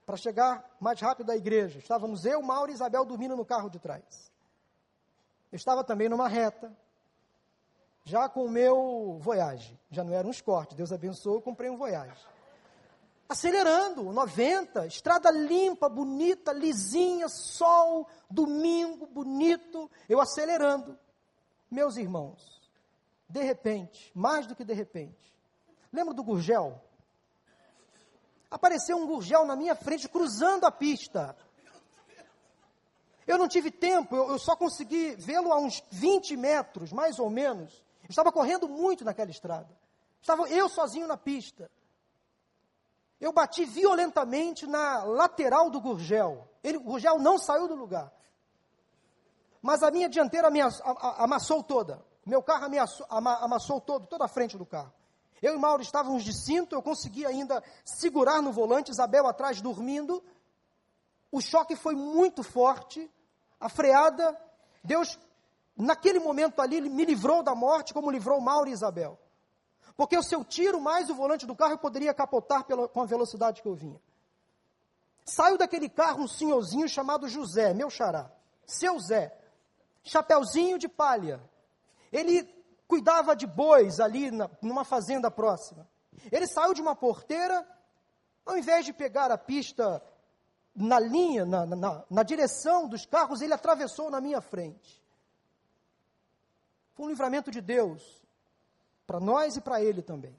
[0.06, 1.78] para chegar mais rápido à igreja.
[1.78, 4.32] Estávamos eu, Mauro e Isabel dormindo no carro de trás.
[5.52, 6.76] Eu estava também numa reta,
[8.06, 11.78] já com o meu Voyage, já não era um Escort, Deus abençoou, eu comprei um
[11.78, 12.26] Voyage.
[13.28, 20.98] Acelerando, 90, estrada limpa, bonita, lisinha, sol, domingo, bonito, eu acelerando.
[21.70, 22.62] Meus irmãos,
[23.28, 25.34] de repente, mais do que de repente,
[25.92, 26.80] lembra do Gurgel?
[28.50, 31.36] Apareceu um Gurgel na minha frente, cruzando a pista.
[33.26, 37.84] Eu não tive tempo, eu, só consegui vê-lo a uns 20 metros, mais ou menos.
[38.04, 39.68] Eu estava correndo muito naquela estrada.
[40.22, 41.72] Estava eu sozinho na pista.
[43.20, 46.48] Eu bati violentamente na lateral do Gurgel.
[46.64, 48.12] Ele, o Gurgel não saiu do lugar.
[49.62, 50.50] Mas a minha dianteira
[51.18, 52.04] amassou toda.
[52.26, 54.92] Meu carro ameaçou, amassou todo, toda a frente do carro.
[55.42, 60.24] Eu e Mauro estávamos de cinto, eu consegui ainda segurar no volante, Isabel atrás dormindo.
[61.32, 63.12] O choque foi muito forte,
[63.60, 64.40] a freada,
[64.84, 65.20] Deus,
[65.76, 69.20] naquele momento ali, me livrou da morte, como livrou Mauro e Isabel.
[69.96, 73.06] Porque se eu tiro mais o volante do carro, eu poderia capotar pela, com a
[73.06, 74.00] velocidade que eu vinha.
[75.26, 78.30] Saiu daquele carro um senhorzinho chamado José, meu xará,
[78.66, 79.36] seu Zé,
[80.04, 81.42] chapeuzinho de palha.
[82.12, 82.44] Ele
[82.88, 85.88] cuidava de bois ali na, numa fazenda próxima.
[86.32, 87.66] Ele saiu de uma porteira,
[88.46, 90.02] ao invés de pegar a pista
[90.76, 95.02] na linha, na, na, na direção dos carros, ele atravessou na minha frente.
[96.94, 98.22] Foi um livramento de Deus,
[99.06, 100.36] para nós e para ele também.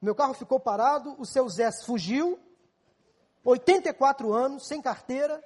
[0.00, 2.38] Meu carro ficou parado, o seu Zé fugiu,
[3.42, 5.42] 84 anos, sem carteira,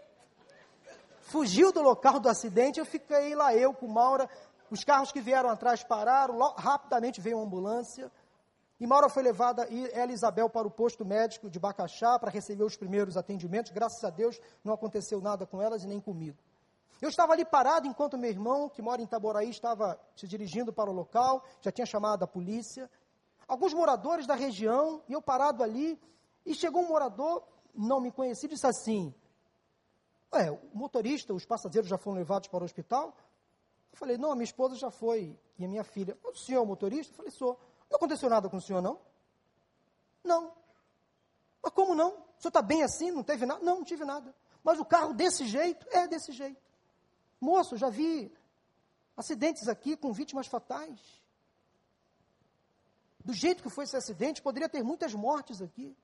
[1.21, 4.29] fugiu do local do acidente, eu fiquei lá, eu com Maura,
[4.71, 8.11] os carros que vieram atrás pararam, rapidamente veio uma ambulância,
[8.81, 12.31] e Maura foi levada, e ela e Isabel, para o posto médico de Bacaxá, para
[12.31, 16.39] receber os primeiros atendimentos, graças a Deus não aconteceu nada com elas e nem comigo.
[17.01, 20.91] Eu estava ali parado enquanto meu irmão, que mora em Itaboraí, estava se dirigindo para
[20.91, 22.91] o local, já tinha chamado a polícia.
[23.47, 26.01] Alguns moradores da região, e eu parado ali,
[26.45, 27.43] e chegou um morador,
[27.75, 29.15] não me conhecia, disse assim:
[30.35, 33.17] Ué, o motorista, os passageiros já foram levados para o hospital?
[33.93, 36.19] Eu falei: Não, a minha esposa já foi, e a minha filha.
[36.25, 37.13] O senhor é o motorista?
[37.13, 37.61] Eu falei: Sou.
[37.89, 38.99] Não aconteceu nada com o senhor, não?
[40.23, 40.53] Não.
[41.63, 42.11] Mas como não?
[42.11, 43.11] O senhor está bem assim?
[43.11, 43.65] Não teve nada?
[43.65, 44.35] Não, não tive nada.
[44.63, 45.87] Mas o carro desse jeito?
[45.91, 46.68] É desse jeito.
[47.41, 48.33] Moço, já vi
[49.17, 51.01] acidentes aqui com vítimas fatais.
[53.25, 55.97] Do jeito que foi esse acidente, poderia ter muitas mortes aqui.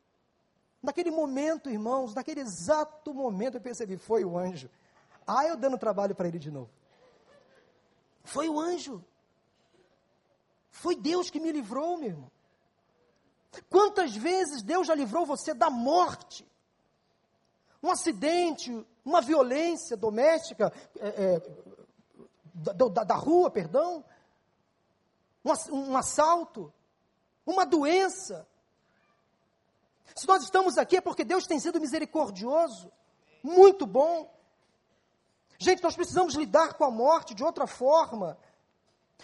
[0.83, 4.69] Naquele momento, irmãos, naquele exato momento eu percebi, foi o anjo.
[5.27, 6.71] Ah, eu dando trabalho para ele de novo.
[8.23, 9.03] Foi o anjo.
[10.71, 12.31] Foi Deus que me livrou, meu irmão.
[13.71, 16.47] Quantas vezes Deus já livrou você da morte?
[17.83, 21.43] Um acidente, uma violência doméstica, é, é,
[22.55, 24.05] da, da, rua, perdão,
[25.45, 26.73] um, um assalto,
[27.47, 28.47] uma doença,
[30.15, 32.91] se nós estamos aqui é porque Deus tem sido misericordioso,
[33.43, 34.33] muito bom.
[35.59, 38.39] Gente, nós precisamos lidar com a morte de outra forma.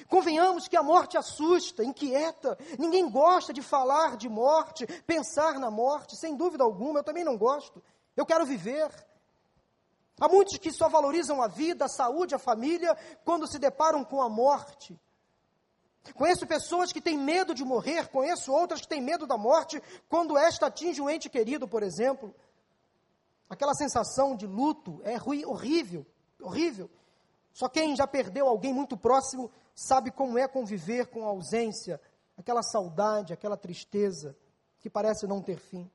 [0.08, 2.58] Convenhamos que a morte assusta, inquieta.
[2.78, 7.00] Ninguém gosta de falar de morte, pensar na morte, sem dúvida alguma.
[7.00, 7.82] Eu também não gosto.
[8.16, 8.90] Eu quero viver.
[10.20, 14.20] Há muitos que só valorizam a vida, a saúde, a família, quando se deparam com
[14.20, 15.00] a morte.
[16.14, 20.36] Conheço pessoas que têm medo de morrer, conheço outras que têm medo da morte quando
[20.36, 22.34] esta atinge um ente querido, por exemplo.
[23.48, 26.06] Aquela sensação de luto é horrível,
[26.38, 26.90] horrível.
[27.52, 32.00] Só quem já perdeu alguém muito próximo sabe como é conviver com a ausência,
[32.36, 34.36] aquela saudade, aquela tristeza
[34.80, 35.90] que parece não ter fim.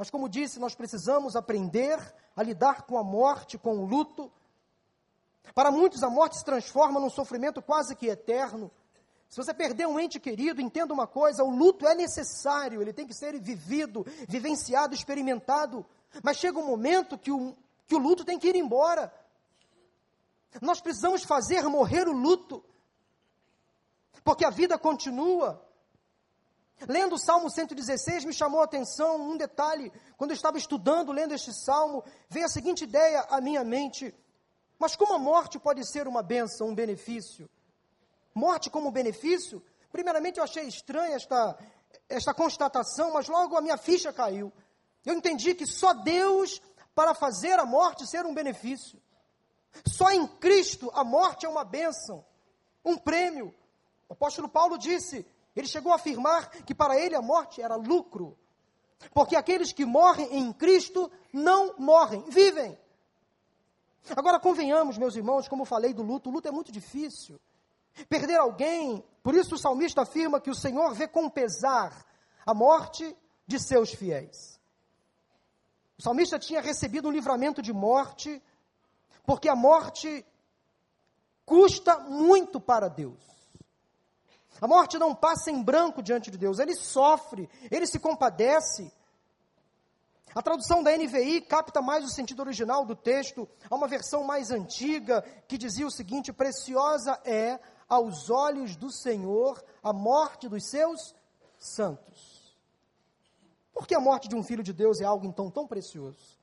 [0.00, 2.00] Mas, como disse, nós precisamos aprender
[2.34, 4.32] a lidar com a morte, com o luto.
[5.54, 8.70] Para muitos, a morte se transforma num sofrimento quase que eterno.
[9.28, 13.06] Se você perder um ente querido, entenda uma coisa: o luto é necessário, ele tem
[13.06, 15.84] que ser vivido, vivenciado, experimentado.
[16.22, 17.54] Mas chega um momento que o,
[17.86, 19.12] que o luto tem que ir embora.
[20.62, 22.64] Nós precisamos fazer morrer o luto,
[24.24, 25.62] porque a vida continua.
[26.88, 29.92] Lendo o Salmo 116, me chamou a atenção um detalhe.
[30.16, 34.14] Quando eu estava estudando, lendo este salmo, veio a seguinte ideia à minha mente:
[34.78, 37.48] mas como a morte pode ser uma bênção, um benefício?
[38.34, 41.58] morte como benefício, primeiramente eu achei estranha esta,
[42.08, 44.52] esta constatação, mas logo a minha ficha caiu.
[45.04, 46.60] Eu entendi que só Deus
[46.94, 49.00] para fazer a morte ser um benefício.
[49.86, 52.24] Só em Cristo a morte é uma bênção,
[52.84, 53.54] um prêmio.
[54.08, 55.26] O apóstolo Paulo disse,
[55.60, 58.36] ele chegou a afirmar que para ele a morte era lucro.
[59.14, 62.78] Porque aqueles que morrem em Cristo não morrem, vivem.
[64.16, 67.40] Agora convenhamos, meus irmãos, como falei do luto, o luto é muito difícil.
[68.08, 72.04] Perder alguém, por isso o salmista afirma que o Senhor vê com pesar
[72.44, 74.60] a morte de seus fiéis.
[75.98, 78.42] O salmista tinha recebido um livramento de morte,
[79.26, 80.24] porque a morte
[81.44, 83.39] custa muito para Deus.
[84.58, 88.90] A morte não passa em branco diante de Deus, ele sofre, ele se compadece.
[90.34, 94.50] A tradução da NVI capta mais o sentido original do texto, há uma versão mais
[94.50, 97.58] antiga que dizia o seguinte: Preciosa é
[97.88, 101.14] aos olhos do Senhor a morte dos seus
[101.58, 102.56] santos.
[103.72, 106.38] Por que a morte de um filho de Deus é algo então tão precioso?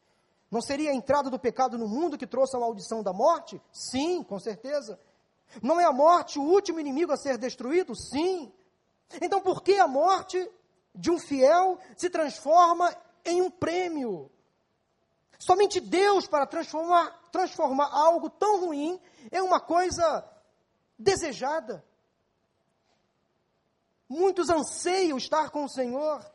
[0.49, 3.61] Não seria a entrada do pecado no mundo que trouxe a maldição da morte?
[3.71, 4.99] Sim, com certeza.
[5.61, 7.95] Não é a morte o último inimigo a ser destruído?
[7.95, 8.51] Sim.
[9.21, 10.49] Então, por que a morte
[10.93, 14.31] de um fiel se transforma em um prêmio?
[15.39, 18.99] Somente Deus para transformar, transformar algo tão ruim
[19.31, 20.27] em uma coisa
[20.97, 21.85] desejada.
[24.09, 26.25] Muitos anseiam estar com o Senhor.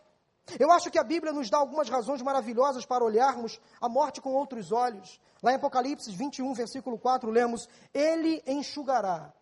[0.59, 4.35] Eu acho que a Bíblia nos dá algumas razões maravilhosas para olharmos a morte com
[4.35, 5.21] outros olhos.
[5.43, 9.33] Lá em Apocalipse 21, versículo 4, lemos: Ele enxugará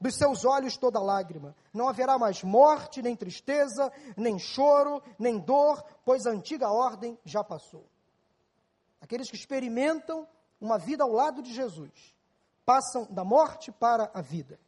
[0.00, 1.54] dos seus olhos toda lágrima.
[1.72, 7.44] Não haverá mais morte, nem tristeza, nem choro, nem dor, pois a antiga ordem já
[7.44, 7.84] passou.
[9.00, 10.26] Aqueles que experimentam
[10.60, 12.14] uma vida ao lado de Jesus
[12.64, 14.58] passam da morte para a vida.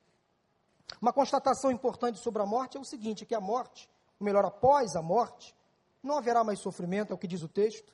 [1.01, 3.89] Uma constatação importante sobre a morte é o seguinte: que a morte,
[4.21, 5.55] ou melhor, após a morte,
[6.03, 7.93] não haverá mais sofrimento, é o que diz o texto.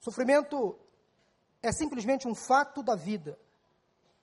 [0.00, 0.78] Sofrimento
[1.62, 3.38] é simplesmente um fato da vida.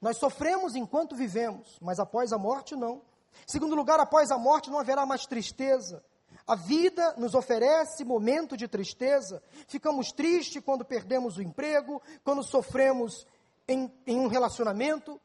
[0.01, 3.01] Nós sofremos enquanto vivemos, mas após a morte, não.
[3.47, 6.03] Segundo lugar, após a morte não haverá mais tristeza.
[6.45, 9.41] A vida nos oferece momento de tristeza.
[9.67, 13.25] Ficamos tristes quando perdemos o emprego, quando sofremos
[13.67, 15.19] em, em um relacionamento.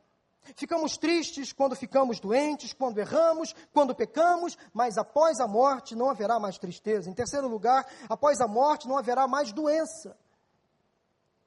[0.55, 6.39] Ficamos tristes quando ficamos doentes, quando erramos, quando pecamos, mas após a morte não haverá
[6.39, 7.11] mais tristeza.
[7.11, 10.17] Em terceiro lugar, após a morte não haverá mais doença.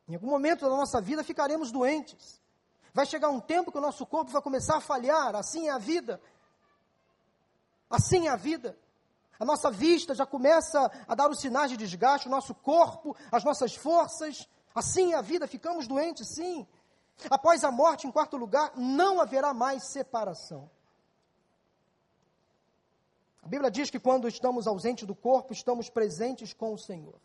[0.07, 2.41] Em algum momento da nossa vida ficaremos doentes.
[2.93, 5.77] Vai chegar um tempo que o nosso corpo vai começar a falhar, assim é a
[5.77, 6.21] vida.
[7.89, 8.77] Assim é a vida.
[9.39, 13.43] A nossa vista já começa a dar os sinais de desgaste, o nosso corpo, as
[13.43, 14.47] nossas forças.
[14.75, 16.67] Assim é a vida, ficamos doentes, sim.
[17.29, 20.69] Após a morte, em quarto lugar, não haverá mais separação.
[23.41, 27.19] A Bíblia diz que quando estamos ausentes do corpo, estamos presentes com o Senhor.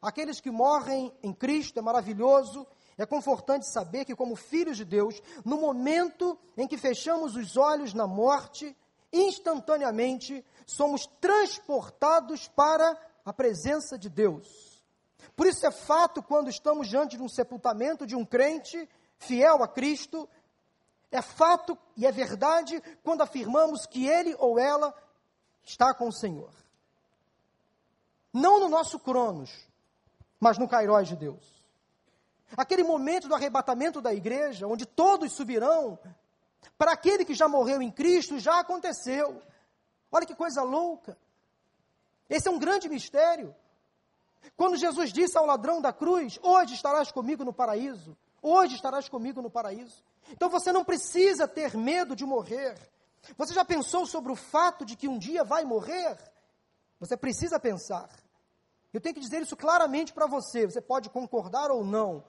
[0.00, 5.20] Aqueles que morrem em Cristo é maravilhoso, é confortante saber que, como filhos de Deus,
[5.44, 8.76] no momento em que fechamos os olhos na morte,
[9.12, 14.68] instantaneamente somos transportados para a presença de Deus.
[15.34, 19.68] Por isso é fato quando estamos diante de um sepultamento de um crente fiel a
[19.68, 20.28] Cristo,
[21.10, 24.94] é fato e é verdade quando afirmamos que ele ou ela
[25.64, 26.52] está com o Senhor.
[28.32, 29.50] Não no nosso cronos,
[30.38, 31.58] mas no Cairós de Deus.
[32.56, 35.98] Aquele momento do arrebatamento da igreja, onde todos subirão,
[36.76, 39.42] para aquele que já morreu em Cristo, já aconteceu.
[40.10, 41.18] Olha que coisa louca.
[42.28, 43.54] Esse é um grande mistério.
[44.56, 48.16] Quando Jesus disse ao ladrão da cruz: Hoje estarás comigo no paraíso.
[48.42, 50.04] Hoje estarás comigo no paraíso.
[50.30, 52.78] Então você não precisa ter medo de morrer.
[53.36, 56.16] Você já pensou sobre o fato de que um dia vai morrer?
[57.00, 58.08] Você precisa pensar.
[58.92, 60.66] Eu tenho que dizer isso claramente para você.
[60.66, 62.24] Você pode concordar ou não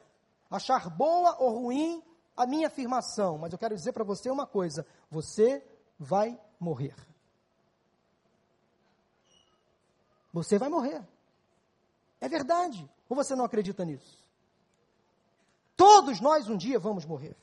[0.50, 2.04] achar boa ou ruim
[2.36, 5.63] a minha afirmação, mas eu quero dizer para você uma coisa: você
[6.00, 6.95] vai morrer.
[10.34, 11.06] Você vai morrer.
[12.22, 12.89] É verdade.
[13.08, 14.29] Ou você não acredita nisso?
[15.80, 17.38] Todos nós um dia vamos morrer.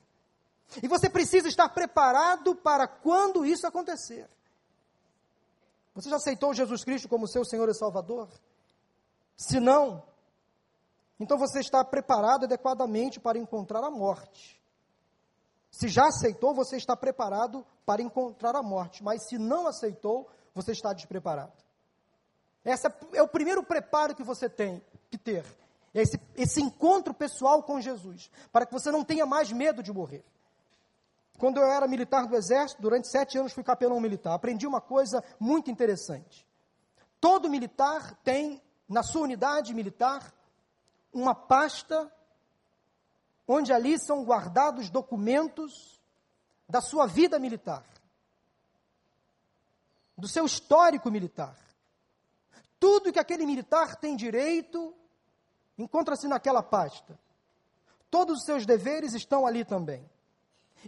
[0.82, 4.28] E você precisa estar preparado para quando isso acontecer.
[5.94, 8.28] Você já aceitou Jesus Cristo como seu Senhor e Salvador?
[9.38, 10.02] Se não,
[11.18, 14.60] então você está preparado adequadamente para encontrar a morte.
[15.70, 19.02] Se já aceitou, você está preparado para encontrar a morte.
[19.02, 21.54] Mas se não aceitou, você está despreparado.
[22.62, 25.42] Esse é o primeiro preparo que você tem que ter.
[25.96, 28.30] É esse, esse encontro pessoal com Jesus.
[28.52, 30.22] Para que você não tenha mais medo de morrer.
[31.38, 34.34] Quando eu era militar do Exército, durante sete anos fui capelão militar.
[34.34, 36.46] Aprendi uma coisa muito interessante.
[37.18, 40.34] Todo militar tem, na sua unidade militar,
[41.14, 42.12] uma pasta
[43.48, 45.98] onde ali são guardados documentos
[46.68, 47.86] da sua vida militar,
[50.18, 51.56] do seu histórico militar.
[52.78, 54.94] Tudo que aquele militar tem direito
[55.78, 57.18] encontra-se naquela pasta.
[58.10, 60.08] Todos os seus deveres estão ali também.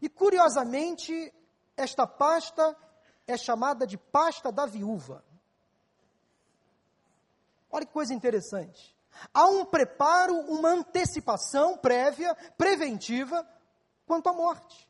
[0.01, 1.33] E curiosamente,
[1.77, 2.77] esta pasta
[3.27, 5.25] é chamada de pasta da viúva.
[7.71, 8.97] Olha que coisa interessante.
[9.35, 13.47] Há um preparo, uma antecipação prévia, preventiva,
[14.07, 14.89] quanto à morte.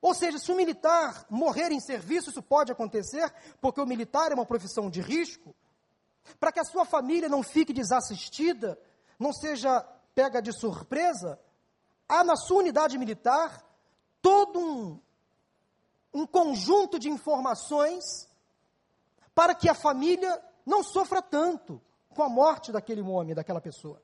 [0.00, 4.34] Ou seja, se o militar morrer em serviço, isso pode acontecer, porque o militar é
[4.34, 5.54] uma profissão de risco,
[6.38, 8.78] para que a sua família não fique desassistida,
[9.18, 9.80] não seja
[10.14, 11.38] pega de surpresa,
[12.08, 13.64] há na sua unidade militar
[14.20, 15.00] todo um,
[16.12, 18.28] um conjunto de informações
[19.34, 24.02] para que a família não sofra tanto com a morte daquele homem, daquela pessoa.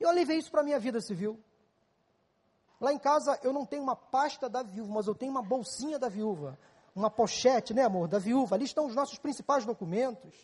[0.00, 1.38] Eu levei isso para a minha vida civil.
[2.80, 5.98] Lá em casa eu não tenho uma pasta da viúva, mas eu tenho uma bolsinha
[5.98, 6.58] da viúva.
[6.96, 8.56] Uma pochete, né, amor, da viúva.
[8.56, 10.34] Ali estão os nossos principais documentos.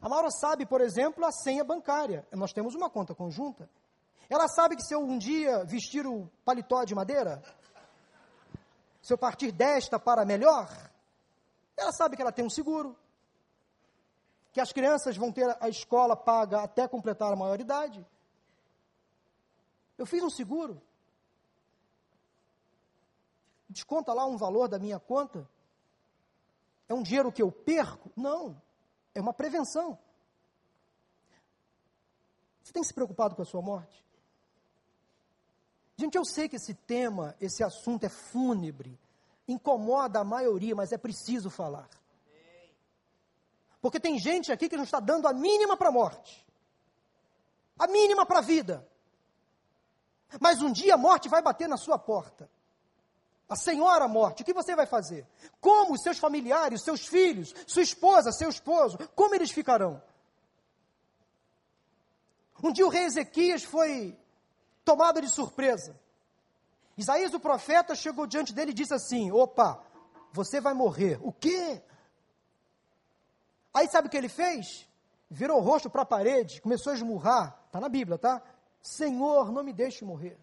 [0.00, 2.24] A Maura sabe, por exemplo, a senha bancária.
[2.32, 3.68] Nós temos uma conta conjunta.
[4.30, 7.42] Ela sabe que se eu um dia vestir o paletó de madeira,
[9.02, 10.70] se eu partir desta para melhor,
[11.76, 12.96] ela sabe que ela tem um seguro,
[14.52, 18.06] que as crianças vão ter a escola paga até completar a maioridade.
[19.96, 20.80] Eu fiz um seguro.
[23.68, 25.48] Desconta lá um valor da minha conta.
[26.88, 28.10] É um dinheiro que eu perco?
[28.16, 28.60] Não.
[29.14, 29.98] É uma prevenção.
[32.62, 34.04] Você tem se preocupado com a sua morte?
[35.96, 38.98] Gente, eu sei que esse tema, esse assunto é fúnebre,
[39.48, 41.88] incomoda a maioria, mas é preciso falar.
[43.80, 46.46] Porque tem gente aqui que não está dando a mínima para a morte,
[47.78, 48.86] a mínima para a vida.
[50.40, 52.50] Mas um dia a morte vai bater na sua porta.
[53.48, 55.26] A senhora morte, o que você vai fazer?
[55.60, 60.02] Como os seus familiares, seus filhos, sua esposa, seu esposo, como eles ficarão?
[62.62, 64.18] Um dia o rei Ezequias foi
[64.84, 65.98] tomado de surpresa.
[66.96, 69.82] Isaías, o profeta, chegou diante dele e disse assim: Opa,
[70.32, 71.18] você vai morrer.
[71.22, 71.80] O quê?
[73.72, 74.88] Aí sabe o que ele fez?
[75.30, 77.62] Virou o rosto para a parede, começou a esmurrar.
[77.66, 78.42] Está na Bíblia, tá?
[78.82, 80.38] Senhor, não me deixe morrer.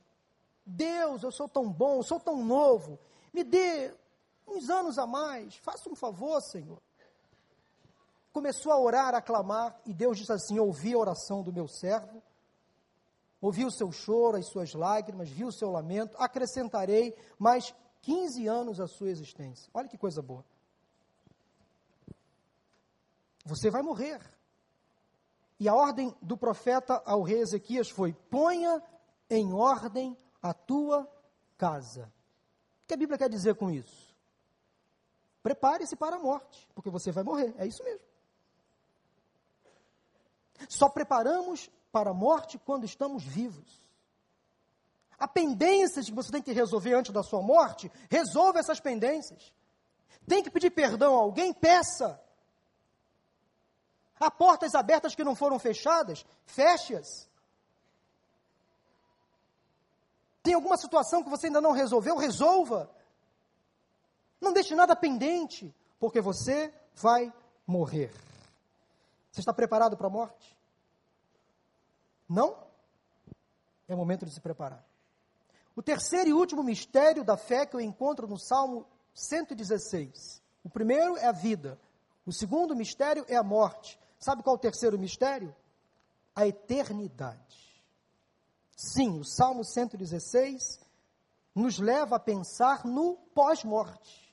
[0.65, 2.97] Deus, eu sou tão bom, sou tão novo,
[3.33, 3.93] me dê
[4.47, 6.81] uns anos a mais, faça um favor, Senhor.
[8.33, 12.21] Começou a orar, a clamar, e Deus disse assim: Ouvi a oração do meu servo,
[13.39, 18.79] ouvi o seu choro, as suas lágrimas, vi o seu lamento, acrescentarei mais 15 anos
[18.79, 19.69] à sua existência.
[19.73, 20.43] Olha que coisa boa.
[23.45, 24.19] Você vai morrer.
[25.59, 28.83] E a ordem do profeta ao rei Ezequias foi: ponha
[29.29, 30.17] em ordem
[30.49, 31.11] a tua
[31.57, 32.03] casa.
[32.83, 34.15] O que a Bíblia quer dizer com isso?
[35.41, 37.55] Prepare-se para a morte, porque você vai morrer.
[37.57, 38.05] É isso mesmo.
[40.69, 43.83] Só preparamos para a morte quando estamos vivos.
[45.17, 49.51] Há pendências que você tem que resolver antes da sua morte, resolva essas pendências.
[50.27, 51.53] Tem que pedir perdão a alguém?
[51.53, 52.21] Peça.
[54.19, 56.23] Há portas abertas que não foram fechadas?
[56.45, 57.27] Feche-as.
[60.45, 62.17] Tem alguma situação que você ainda não resolveu?
[62.17, 62.87] Resolva.
[64.39, 67.33] Não deixe nada pendente, porque você vai
[67.65, 68.13] morrer.
[69.31, 70.55] Você está preparado para a morte?
[72.29, 72.55] Não?
[73.87, 74.85] É momento de se preparar.
[75.75, 78.85] O terceiro e último mistério da fé que eu encontro no Salmo
[79.15, 80.43] 116.
[80.63, 81.79] O primeiro é a vida.
[82.23, 83.99] O segundo mistério é a morte.
[84.19, 85.55] Sabe qual é o terceiro mistério?
[86.35, 87.64] A eternidade.
[88.75, 90.79] Sim, o Salmo 116
[91.53, 94.25] nos leva a pensar no pós-morte.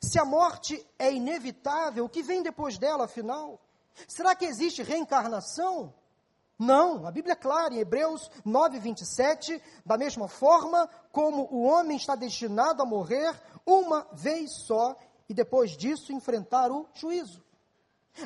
[0.00, 3.60] Se a morte é inevitável, o que vem depois dela, afinal?
[4.06, 5.92] Será que existe reencarnação?
[6.58, 11.96] Não, a Bíblia é clara em Hebreus 9, 27, da mesma forma como o homem
[11.96, 14.96] está destinado a morrer uma vez só
[15.28, 17.44] e depois disso enfrentar o juízo.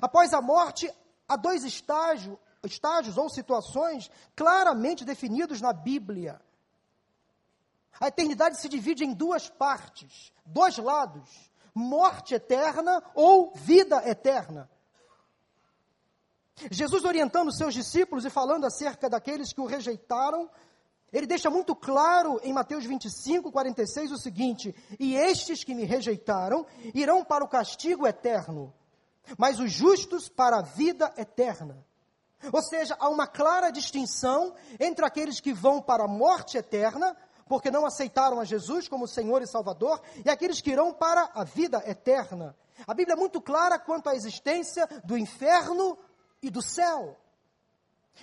[0.01, 0.93] Após a morte,
[1.27, 6.41] há dois estágios, estágios ou situações claramente definidos na Bíblia.
[7.99, 14.71] A eternidade se divide em duas partes, dois lados: morte eterna ou vida eterna.
[16.71, 20.51] Jesus orientando seus discípulos e falando acerca daqueles que o rejeitaram,
[21.13, 26.67] ele deixa muito claro em Mateus 25, 46 o seguinte: E estes que me rejeitaram
[26.95, 28.73] irão para o castigo eterno,
[29.39, 31.85] mas os justos para a vida eterna.
[32.53, 37.17] Ou seja, há uma clara distinção entre aqueles que vão para a morte eterna,
[37.47, 41.45] porque não aceitaram a Jesus como Senhor e Salvador, e aqueles que irão para a
[41.45, 42.57] vida eterna.
[42.87, 45.99] A Bíblia é muito clara quanto à existência do inferno
[46.43, 47.17] e do céu.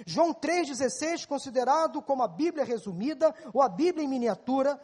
[0.05, 4.79] João 3,16, considerado como a Bíblia resumida, ou a Bíblia em miniatura,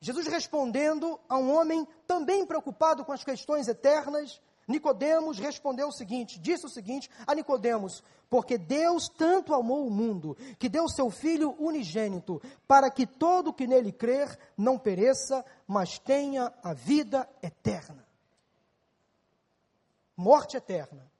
[0.00, 6.38] Jesus respondendo a um homem também preocupado com as questões eternas, Nicodemos respondeu o seguinte,
[6.38, 11.54] disse o seguinte a Nicodemos: porque Deus tanto amou o mundo, que deu seu filho
[11.58, 18.04] unigênito, para que todo que nele crer não pereça, mas tenha a vida eterna.
[20.16, 21.10] Morte eterna,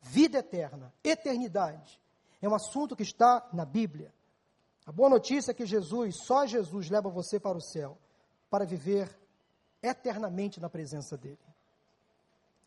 [0.00, 2.00] vida eterna, eternidade,
[2.40, 4.12] é um assunto que está na Bíblia.
[4.86, 7.98] A boa notícia é que Jesus, só Jesus leva você para o céu,
[8.50, 9.08] para viver
[9.82, 11.38] eternamente na presença dele.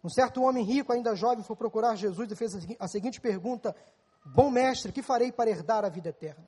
[0.04, 3.76] Um certo homem rico, ainda jovem, foi procurar Jesus e fez a seguinte pergunta:
[4.26, 6.48] Bom mestre, que farei para herdar a vida eterna?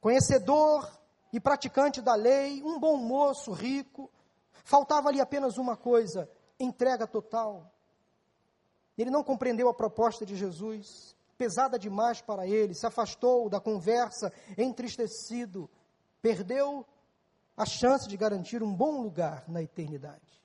[0.00, 0.90] Conhecedor
[1.32, 4.10] e praticante da lei, um bom moço, rico,
[4.64, 7.72] Faltava ali apenas uma coisa: entrega total.
[8.96, 14.32] Ele não compreendeu a proposta de Jesus, pesada demais para ele, se afastou da conversa,
[14.58, 15.70] entristecido,
[16.20, 16.86] perdeu
[17.56, 20.39] a chance de garantir um bom lugar na eternidade.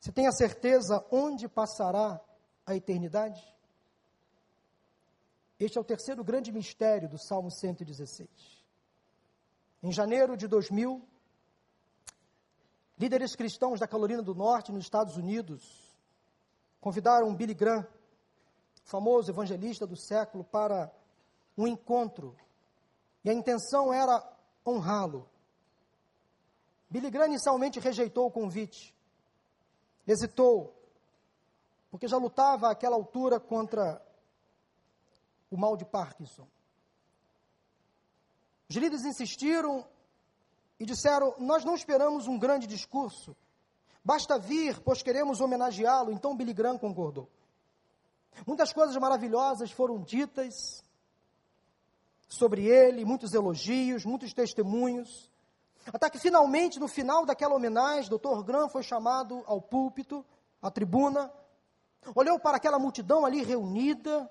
[0.00, 2.18] Você tem a certeza onde passará
[2.64, 3.40] a eternidade?
[5.58, 8.30] Este é o terceiro grande mistério do Salmo 116.
[9.82, 11.06] Em janeiro de 2000,
[12.98, 15.94] líderes cristãos da Carolina do Norte, nos Estados Unidos,
[16.80, 17.86] convidaram Billy Graham,
[18.84, 20.90] famoso evangelista do século, para
[21.58, 22.34] um encontro.
[23.22, 24.26] E a intenção era
[24.66, 25.28] honrá-lo.
[26.88, 28.98] Billy Graham inicialmente rejeitou o convite.
[30.10, 30.74] Hesitou,
[31.88, 34.04] porque já lutava àquela altura contra
[35.48, 36.46] o mal de Parkinson.
[38.68, 39.86] Os líderes insistiram
[40.80, 43.36] e disseram: Nós não esperamos um grande discurso,
[44.04, 46.10] basta vir, pois queremos homenageá-lo.
[46.10, 47.28] Então Billy Graham concordou.
[48.44, 50.82] Muitas coisas maravilhosas foram ditas
[52.28, 55.29] sobre ele, muitos elogios, muitos testemunhos.
[55.92, 58.42] Até que finalmente, no final daquela homenagem, Dr.
[58.44, 60.24] Graham foi chamado ao púlpito,
[60.60, 61.32] à tribuna,
[62.14, 64.30] olhou para aquela multidão ali reunida,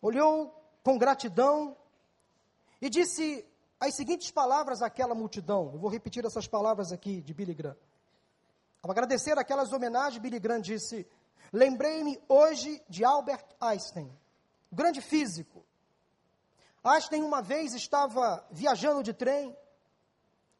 [0.00, 1.76] olhou com gratidão
[2.80, 3.44] e disse
[3.80, 5.70] as seguintes palavras àquela multidão.
[5.72, 7.76] Eu vou repetir essas palavras aqui de Billy Graham.
[8.82, 11.06] Ao agradecer aquelas homenagens, Billy Graham disse:
[11.52, 14.10] Lembrei-me hoje de Albert Einstein,
[14.70, 15.65] grande físico.
[16.86, 19.56] Einstein uma vez estava viajando de trem,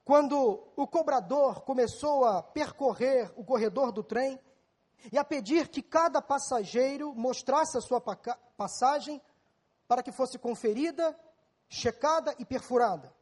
[0.05, 4.41] quando o cobrador começou a percorrer o corredor do trem
[5.13, 9.23] e a pedir que cada passageiro mostrasse a sua passagem
[9.87, 11.17] para que fosse conferida,
[11.69, 13.15] checada e perfurada.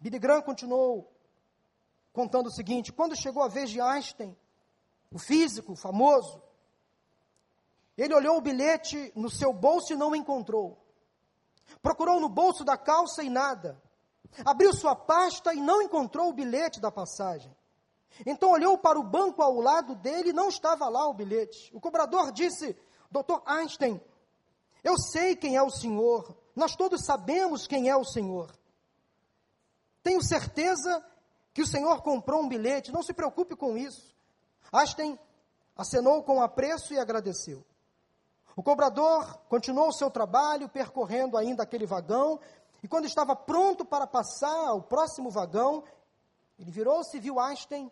[0.00, 1.12] Billy Graham continuou
[2.12, 4.36] contando o seguinte: quando chegou a vez de Einstein,
[5.12, 6.42] o físico famoso,
[7.96, 10.78] ele olhou o bilhete no seu bolso e não o encontrou.
[11.80, 13.80] Procurou no bolso da calça e nada.
[14.44, 17.54] Abriu sua pasta e não encontrou o bilhete da passagem.
[18.26, 21.70] Então olhou para o banco ao lado dele e não estava lá o bilhete.
[21.74, 22.76] O cobrador disse:
[23.10, 24.00] Doutor Einstein,
[24.82, 28.50] eu sei quem é o Senhor, nós todos sabemos quem é o Senhor.
[30.02, 31.04] Tenho certeza
[31.54, 34.14] que o Senhor comprou um bilhete, não se preocupe com isso.
[34.72, 35.18] Einstein
[35.76, 37.64] acenou com apreço e agradeceu.
[38.54, 42.38] O cobrador continuou o seu trabalho, percorrendo ainda aquele vagão,
[42.82, 45.84] e quando estava pronto para passar ao próximo vagão,
[46.58, 47.90] ele virou-se e viu Einstein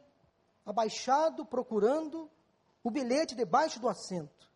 [0.67, 2.31] abaixado, procurando
[2.83, 4.51] o bilhete debaixo do assento.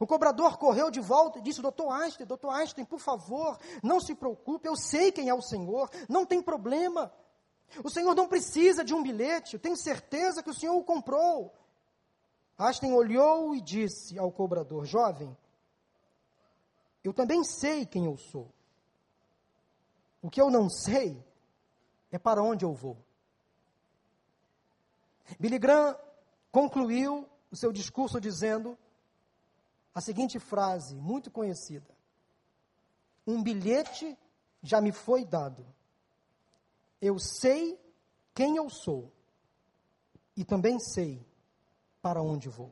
[0.00, 4.14] O cobrador correu de volta e disse: Doutor Einstein, doutor Einstein, por favor, não se
[4.14, 7.12] preocupe, eu sei quem é o Senhor, não tem problema.
[7.82, 11.52] O Senhor não precisa de um bilhete, eu tenho certeza que o Senhor o comprou.
[12.62, 15.36] Einstein olhou e disse ao cobrador: Jovem,
[17.02, 18.48] eu também sei quem eu sou.
[20.20, 21.22] O que eu não sei
[22.10, 22.96] é para onde eu vou.
[25.38, 25.96] Billy Graham
[26.50, 28.78] concluiu o seu discurso dizendo
[29.94, 31.90] a seguinte frase, muito conhecida:
[33.26, 34.16] Um bilhete
[34.62, 35.66] já me foi dado
[37.02, 37.76] eu sei
[38.32, 39.12] quem eu sou
[40.36, 41.20] e também sei
[42.02, 42.70] para onde vou.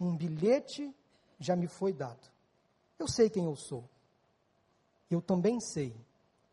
[0.00, 0.92] Um bilhete
[1.38, 2.26] já me foi dado.
[2.98, 3.88] Eu sei quem eu sou.
[5.08, 5.94] Eu também sei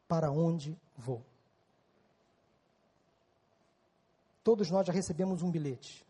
[0.08, 1.26] para onde vou.
[4.44, 6.06] Todos nós já recebemos um bilhete.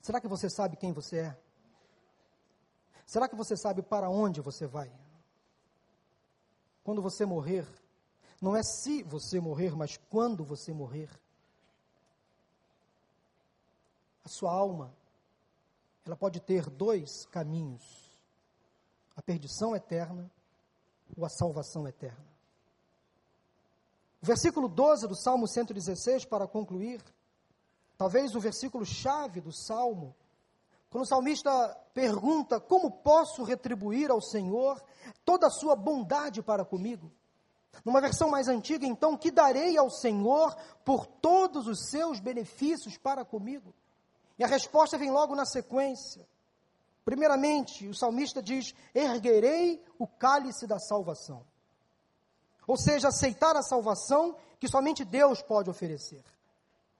[0.00, 1.40] Será que você sabe quem você é?
[3.06, 4.92] Será que você sabe para onde você vai?
[6.88, 7.68] quando você morrer,
[8.40, 11.10] não é se você morrer, mas quando você morrer.
[14.24, 14.94] A sua alma,
[16.04, 17.82] ela pode ter dois caminhos:
[19.16, 20.30] a perdição eterna
[21.16, 22.26] ou a salvação eterna.
[24.22, 27.02] O versículo 12 do Salmo 116, para concluir,
[27.96, 30.14] talvez o versículo chave do Salmo,
[30.90, 31.50] quando o salmista
[31.92, 34.80] pergunta: Como posso retribuir ao Senhor
[35.24, 37.10] toda a sua bondade para comigo?
[37.84, 43.24] Numa versão mais antiga, então, que darei ao Senhor por todos os seus benefícios para
[43.24, 43.74] comigo?
[44.38, 46.26] E a resposta vem logo na sequência.
[47.04, 51.44] Primeiramente, o salmista diz: Erguerei o cálice da salvação.
[52.66, 56.22] Ou seja, aceitar a salvação que somente Deus pode oferecer.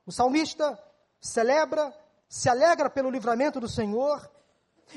[0.06, 0.82] O salmista
[1.20, 1.94] celebra
[2.28, 4.30] se alegra pelo livramento do Senhor,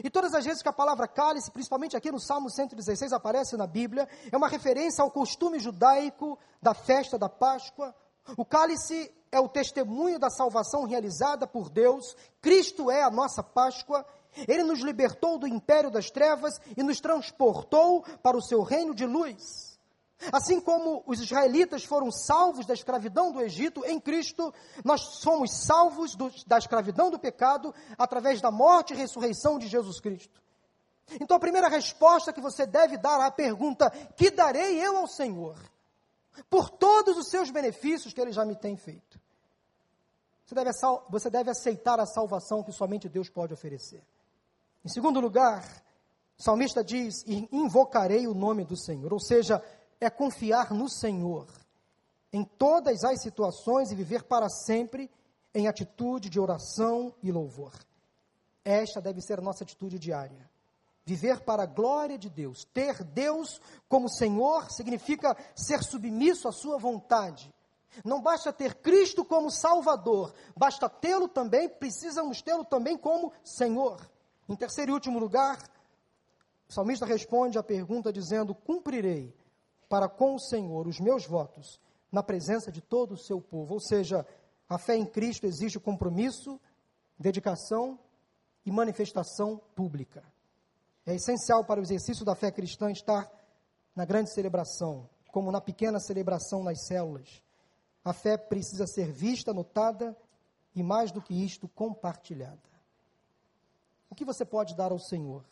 [0.03, 3.67] E todas as vezes que a palavra cálice, principalmente aqui no Salmo 116, aparece na
[3.67, 7.93] Bíblia, é uma referência ao costume judaico da festa da Páscoa.
[8.37, 12.15] O cálice é o testemunho da salvação realizada por Deus.
[12.41, 14.05] Cristo é a nossa Páscoa.
[14.47, 19.05] Ele nos libertou do império das trevas e nos transportou para o seu reino de
[19.05, 19.70] luz.
[20.31, 24.53] Assim como os israelitas foram salvos da escravidão do Egito, em Cristo,
[24.83, 29.99] nós somos salvos do, da escravidão do pecado através da morte e ressurreição de Jesus
[29.99, 30.41] Cristo.
[31.19, 35.57] Então, a primeira resposta que você deve dar à pergunta: que darei eu ao Senhor?
[36.49, 39.19] Por todos os seus benefícios que Ele já me tem feito.
[40.45, 40.71] Você deve,
[41.09, 44.03] você deve aceitar a salvação que somente Deus pode oferecer.
[44.83, 45.63] Em segundo lugar,
[46.37, 49.63] o salmista diz: invocarei o nome do Senhor, ou seja,
[50.01, 51.47] é confiar no Senhor
[52.33, 55.09] em todas as situações e viver para sempre
[55.53, 57.73] em atitude de oração e louvor.
[58.65, 60.49] Esta deve ser a nossa atitude diária.
[61.05, 62.63] Viver para a glória de Deus.
[62.73, 67.53] Ter Deus como Senhor significa ser submisso à Sua vontade.
[68.05, 73.99] Não basta ter Cristo como Salvador, basta tê-lo também, precisamos tê-lo também como Senhor.
[74.47, 75.57] Em terceiro e último lugar,
[76.69, 79.35] o salmista responde à pergunta dizendo: Cumprirei
[79.91, 81.77] para com o Senhor os meus votos
[82.09, 83.73] na presença de todo o seu povo.
[83.73, 84.25] Ou seja,
[84.69, 86.57] a fé em Cristo exige compromisso,
[87.19, 87.99] dedicação
[88.65, 90.23] e manifestação pública.
[91.05, 93.29] É essencial para o exercício da fé cristã estar
[93.93, 97.43] na grande celebração, como na pequena celebração nas células.
[98.01, 100.15] A fé precisa ser vista, notada
[100.73, 102.71] e, mais do que isto, compartilhada.
[104.09, 105.43] O que você pode dar ao Senhor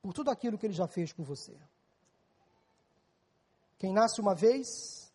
[0.00, 1.56] por tudo aquilo que Ele já fez por você?
[3.78, 5.12] Quem nasce uma vez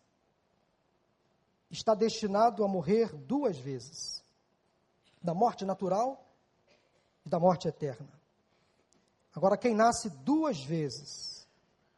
[1.70, 4.24] está destinado a morrer duas vezes:
[5.22, 6.24] da morte natural
[7.24, 8.08] e da morte eterna.
[9.34, 11.46] Agora, quem nasce duas vezes,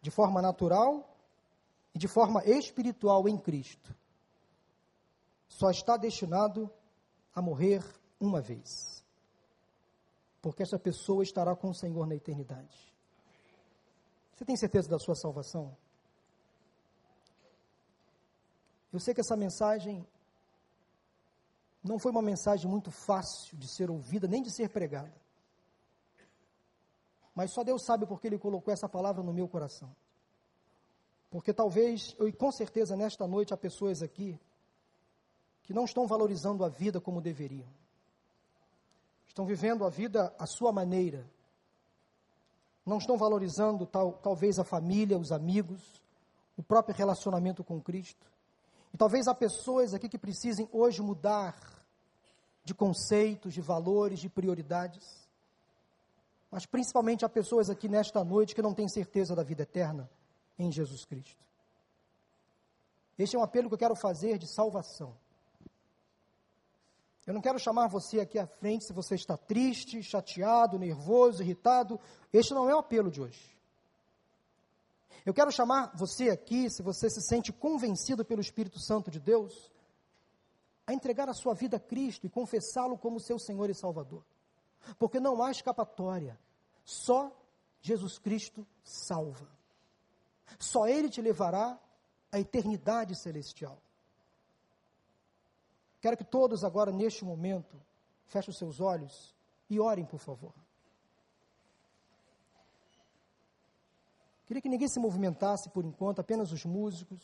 [0.01, 1.17] de forma natural
[1.95, 3.95] e de forma espiritual em Cristo,
[5.47, 6.71] só está destinado
[7.35, 7.85] a morrer
[8.19, 9.05] uma vez.
[10.41, 12.95] Porque essa pessoa estará com o Senhor na eternidade.
[14.33, 15.77] Você tem certeza da sua salvação?
[18.93, 20.07] Eu sei que essa mensagem
[21.83, 25.15] não foi uma mensagem muito fácil de ser ouvida, nem de ser pregada.
[27.35, 29.95] Mas só Deus sabe porque Ele colocou essa palavra no meu coração.
[31.31, 34.39] Porque talvez, e com certeza nesta noite há pessoas aqui
[35.63, 37.69] que não estão valorizando a vida como deveriam.
[39.27, 41.29] Estão vivendo a vida à sua maneira.
[42.87, 46.01] Não estão valorizando tal, talvez a família, os amigos,
[46.57, 48.27] o próprio relacionamento com Cristo.
[48.97, 51.55] E talvez há pessoas aqui que precisem hoje mudar
[52.65, 55.29] de conceitos, de valores, de prioridades.
[56.51, 60.11] Mas principalmente há pessoas aqui nesta noite que não têm certeza da vida eterna
[60.59, 61.45] em Jesus Cristo.
[63.19, 65.15] Este é um apelo que eu quero fazer de salvação.
[67.27, 72.01] Eu não quero chamar você aqui à frente se você está triste, chateado, nervoso, irritado.
[72.33, 73.56] Este não é o apelo de hoje.
[75.27, 79.73] Eu quero chamar você aqui, se você se sente convencido pelo Espírito Santo de Deus,
[80.87, 84.25] a entregar a sua vida a Cristo e confessá-lo como seu Senhor e Salvador.
[85.01, 86.39] Porque não há escapatória.
[86.85, 87.37] Só
[87.81, 89.51] Jesus Cristo salva.
[90.61, 91.77] Só Ele te levará
[92.31, 93.83] à eternidade celestial.
[96.01, 97.77] Quero que todos agora, neste momento,
[98.27, 99.35] fechem os seus olhos
[99.69, 100.55] e orem, por favor.
[104.47, 107.21] Queria que ninguém se movimentasse por enquanto, apenas os músicos.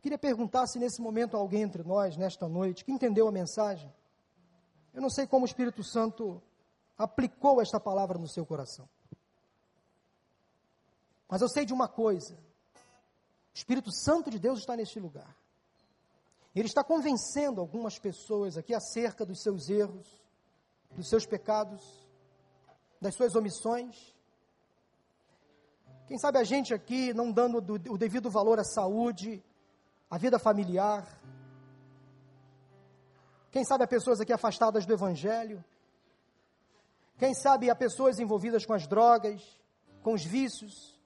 [0.00, 3.92] Queria perguntar se nesse momento alguém entre nós, nesta noite, que entendeu a mensagem.
[4.94, 6.42] Eu não sei como o Espírito Santo
[6.96, 8.88] aplicou esta palavra no seu coração.
[11.28, 15.36] Mas eu sei de uma coisa: o Espírito Santo de Deus está neste lugar.
[16.54, 20.20] Ele está convencendo algumas pessoas aqui acerca dos seus erros,
[20.92, 21.82] dos seus pecados,
[23.00, 24.14] das suas omissões.
[26.10, 27.58] Quem sabe a gente aqui não dando
[27.88, 29.40] o devido valor à saúde,
[30.10, 31.06] à vida familiar.
[33.52, 35.64] Quem sabe há pessoas aqui afastadas do Evangelho.
[37.16, 39.40] Quem sabe há pessoas envolvidas com as drogas,
[40.02, 40.98] com os vícios.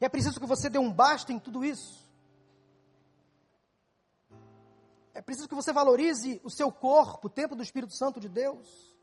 [0.00, 2.10] E é preciso que você dê um basta em tudo isso.
[5.14, 8.97] É preciso que você valorize o seu corpo, o tempo do Espírito Santo de Deus.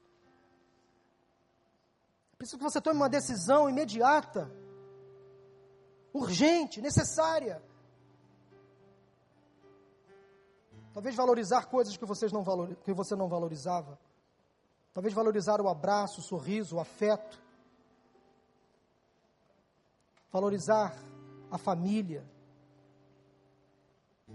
[2.46, 4.52] Preciso que você tome uma decisão imediata,
[6.14, 7.60] urgente, necessária.
[10.94, 13.98] Talvez valorizar coisas que, vocês não valor, que você não valorizava.
[14.94, 17.42] Talvez valorizar o abraço, o sorriso, o afeto.
[20.32, 20.96] Valorizar
[21.50, 22.24] a família.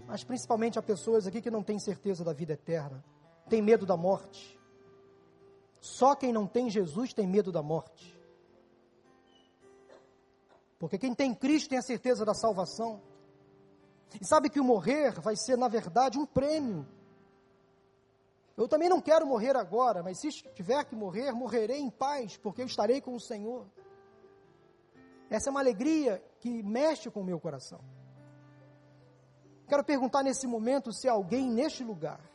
[0.05, 3.01] Mas principalmente a pessoas aqui que não têm certeza da vida eterna,
[3.47, 4.60] tem medo da morte.
[5.81, 8.15] Só quem não tem Jesus tem medo da morte.
[10.77, 13.01] Porque quem tem Cristo tem a certeza da salvação.
[14.19, 16.87] E sabe que o morrer vai ser, na verdade, um prêmio.
[18.55, 22.61] Eu também não quero morrer agora, mas se tiver que morrer, morrerei em paz, porque
[22.61, 23.65] eu estarei com o Senhor.
[25.31, 27.79] Essa é uma alegria que mexe com o meu coração.
[29.67, 32.30] Quero perguntar nesse momento se alguém neste lugar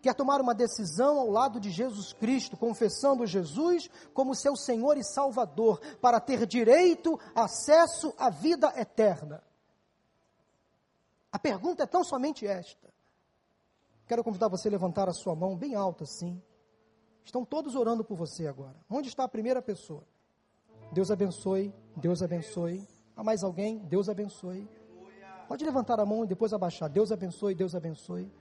[0.00, 5.04] quer tomar uma decisão ao lado de Jesus Cristo, confessando Jesus como seu Senhor e
[5.04, 9.42] Salvador, para ter direito, acesso à vida eterna.
[11.32, 12.90] A pergunta é tão somente esta.
[14.06, 16.42] Quero convidar você a levantar a sua mão bem alta assim.
[17.24, 18.74] Estão todos orando por você agora.
[18.90, 20.02] Onde está a primeira pessoa?
[20.92, 22.88] Deus abençoe, Deus abençoe.
[23.16, 23.78] Há mais alguém?
[23.78, 24.68] Deus abençoe.
[25.46, 26.88] Pode levantar a mão e depois abaixar.
[26.88, 28.32] Deus abençoe, Deus abençoe.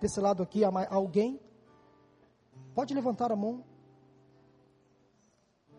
[0.00, 1.40] Desse lado aqui há alguém?
[2.74, 3.64] Pode levantar a mão.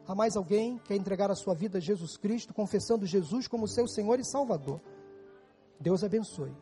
[0.08, 3.68] Há mais alguém que quer entregar a sua vida a Jesus Cristo, confessando Jesus como
[3.68, 4.82] seu Senhor e Salvador?
[5.80, 6.56] Deus abençoe.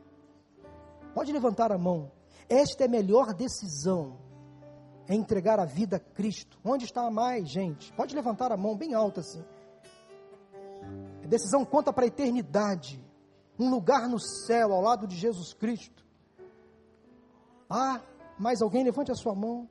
[1.13, 2.11] Pode levantar a mão.
[2.49, 4.17] Esta é a melhor decisão.
[5.07, 6.59] É entregar a vida a Cristo.
[6.63, 7.93] Onde está a mais, gente?
[7.93, 9.43] Pode levantar a mão bem alta assim.
[11.23, 13.03] A decisão conta para a eternidade.
[13.57, 16.04] Um lugar no céu ao lado de Jesus Cristo.
[17.69, 18.01] Ah,
[18.37, 18.83] mais alguém?
[18.83, 19.67] Levante a sua mão.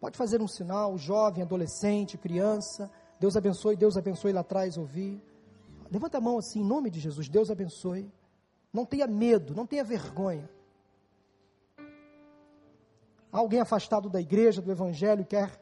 [0.00, 2.90] Pode fazer um sinal, jovem, adolescente, criança.
[3.18, 5.20] Deus abençoe, Deus abençoe lá atrás, ouvir.
[5.90, 7.28] Levanta a mão assim, em nome de Jesus.
[7.28, 8.10] Deus abençoe.
[8.72, 10.48] Não tenha medo, não tenha vergonha.
[13.32, 15.60] Alguém afastado da igreja, do evangelho, quer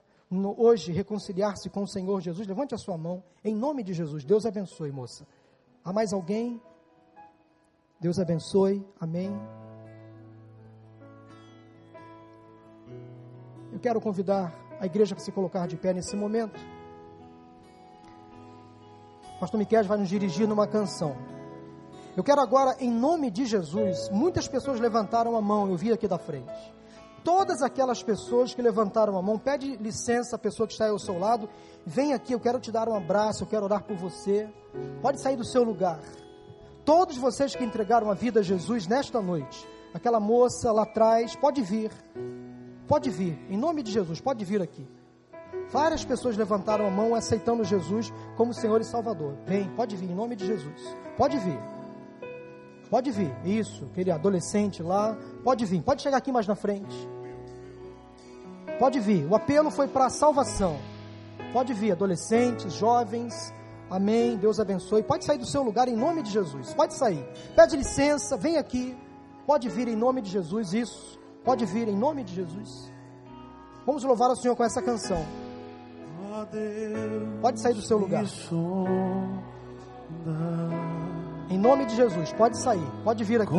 [0.56, 2.46] hoje reconciliar-se com o Senhor Jesus?
[2.46, 4.24] Levante a sua mão, em nome de Jesus.
[4.24, 5.26] Deus abençoe, moça.
[5.84, 6.60] Há mais alguém?
[8.00, 8.84] Deus abençoe.
[9.00, 9.32] Amém.
[13.76, 16.58] Eu quero convidar a igreja para se colocar de pé nesse momento.
[19.38, 21.14] Pastor Miquel vai nos dirigir numa canção.
[22.16, 26.08] Eu quero agora, em nome de Jesus, muitas pessoas levantaram a mão, eu vi aqui
[26.08, 26.50] da frente.
[27.22, 31.18] Todas aquelas pessoas que levantaram a mão, pede licença à pessoa que está ao seu
[31.18, 31.46] lado,
[31.84, 34.48] vem aqui, eu quero te dar um abraço, eu quero orar por você.
[35.02, 36.00] Pode sair do seu lugar.
[36.82, 41.60] Todos vocês que entregaram a vida a Jesus nesta noite, aquela moça lá atrás, pode
[41.60, 41.90] vir.
[42.86, 44.86] Pode vir, em nome de Jesus, pode vir aqui.
[45.70, 49.34] Várias pessoas levantaram a mão aceitando Jesus como Senhor e Salvador.
[49.44, 50.96] Vem, pode vir, em nome de Jesus.
[51.16, 51.58] Pode vir.
[52.88, 56.96] Pode vir, isso, aquele adolescente lá, pode vir, pode chegar aqui mais na frente.
[58.78, 60.78] Pode vir, o apelo foi para a salvação.
[61.52, 63.52] Pode vir, adolescentes, jovens,
[63.90, 65.02] amém, Deus abençoe.
[65.02, 67.26] Pode sair do seu lugar em nome de Jesus, pode sair.
[67.56, 68.96] Pede licença, vem aqui,
[69.44, 72.92] pode vir em nome de Jesus, isso, pode vir em nome de Jesus.
[73.86, 75.24] Vamos louvar o Senhor com essa canção.
[77.40, 78.24] Pode sair do seu lugar.
[81.48, 83.54] Em nome de Jesus, pode sair, pode vir aqui.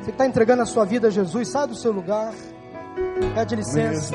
[0.00, 2.32] Você que está entregando a sua vida a Jesus, sai do seu lugar.
[3.34, 4.14] Pede licença.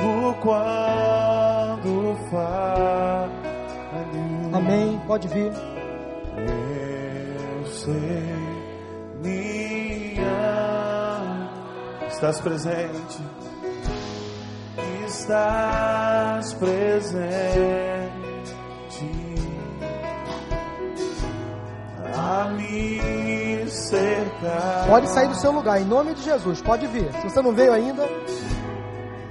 [4.54, 5.02] Amém.
[5.08, 5.52] Pode vir.
[7.60, 8.43] eu sei,
[12.24, 13.22] Estás presente,
[15.06, 17.04] estás presente
[22.16, 24.88] a me cercar.
[24.88, 26.62] Pode sair do seu lugar, em nome de Jesus.
[26.62, 27.12] Pode vir.
[27.12, 28.08] Se você não veio ainda,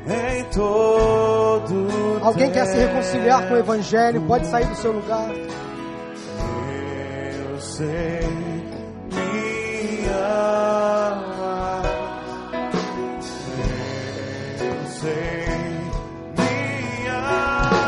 [0.07, 5.31] em todo alguém quer se reconciliar com o Evangelho, pode sair do seu lugar.
[7.51, 8.52] Eu sei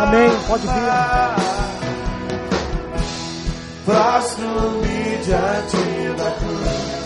[0.01, 0.31] Amém.
[0.49, 1.55] Pode vir.
[3.85, 7.05] Prostro-me diante da cruz.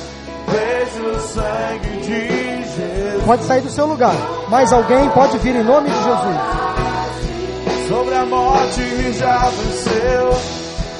[0.48, 4.14] Vejo o sangue de Jesus Pode sair do seu lugar.
[4.48, 7.88] Mais alguém pode vir em nome de Jesus.
[7.88, 10.32] sobre a morte já venceu.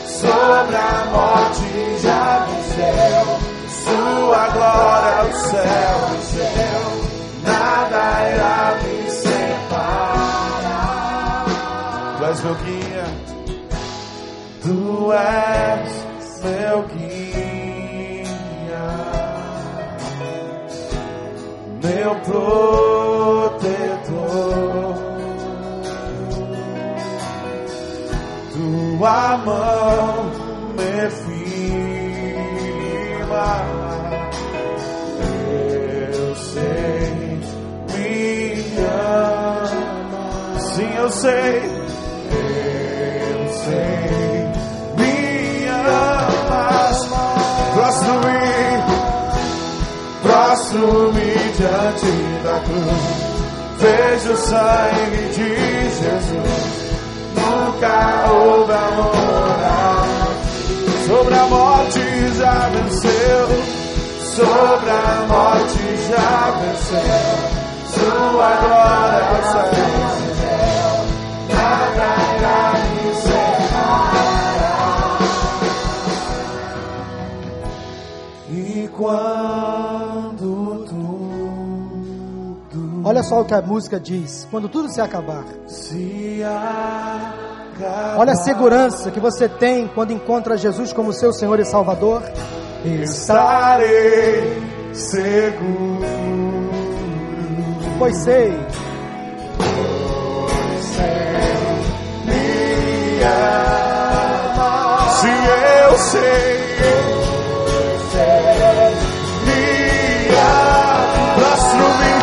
[0.07, 3.39] Sobre a morte já venceu.
[3.84, 7.09] Sua glória o céu venceu.
[7.45, 8.74] Nada irá
[12.39, 13.07] és meu guia.
[14.62, 15.93] Tu és
[16.45, 17.28] meu guia.
[21.82, 23.68] meu protetor.
[28.53, 30.30] Tua mão
[30.76, 31.59] me firma.
[41.01, 41.77] Eu sei,
[50.78, 52.12] prostro-me diante
[52.44, 53.28] da cruz.
[53.78, 55.48] Vejo o sangue de
[55.90, 56.78] Jesus.
[57.34, 59.18] Nunca houve amor
[61.06, 62.00] sobre a morte
[62.36, 63.48] já venceu.
[64.20, 67.58] Sobre a morte já venceu.
[67.94, 69.77] Sua glória é
[83.09, 84.46] Olha só o que a música diz.
[84.50, 85.42] Quando tudo se acabar.
[85.66, 91.64] se acabar, Olha a segurança que você tem quando encontra Jesus como seu Senhor e
[91.64, 92.22] Salvador.
[92.84, 96.06] estarei seguro.
[97.98, 98.50] Pois sei,
[102.26, 104.98] Me ama.
[105.18, 106.59] Se eu sei,
[108.12, 108.57] me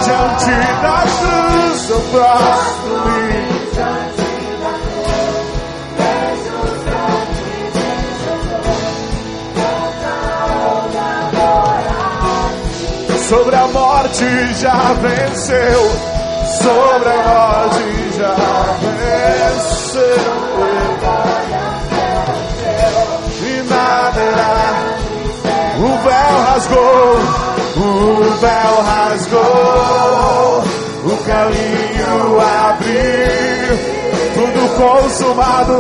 [0.06, 0.52] diante
[0.84, 3.46] da cruz, eu prostro-me.
[13.28, 15.82] Sobre a morte já venceu.
[16.62, 18.36] Sobre a morte já
[18.96, 20.24] venceu.
[23.42, 24.56] E nada irá.
[25.80, 27.65] O véu rasgou.
[27.78, 30.64] O véu rasgou.
[31.06, 33.46] O caminho abriu.
[34.34, 35.76] Tudo consumado.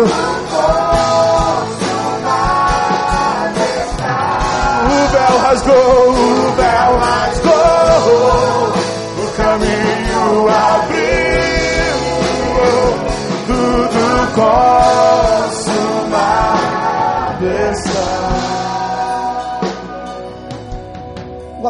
[4.85, 8.73] O véu rasgou, o véu rasgou,
[9.17, 11.97] o caminho abriu,
[13.47, 14.03] tudo
[14.35, 14.94] consumado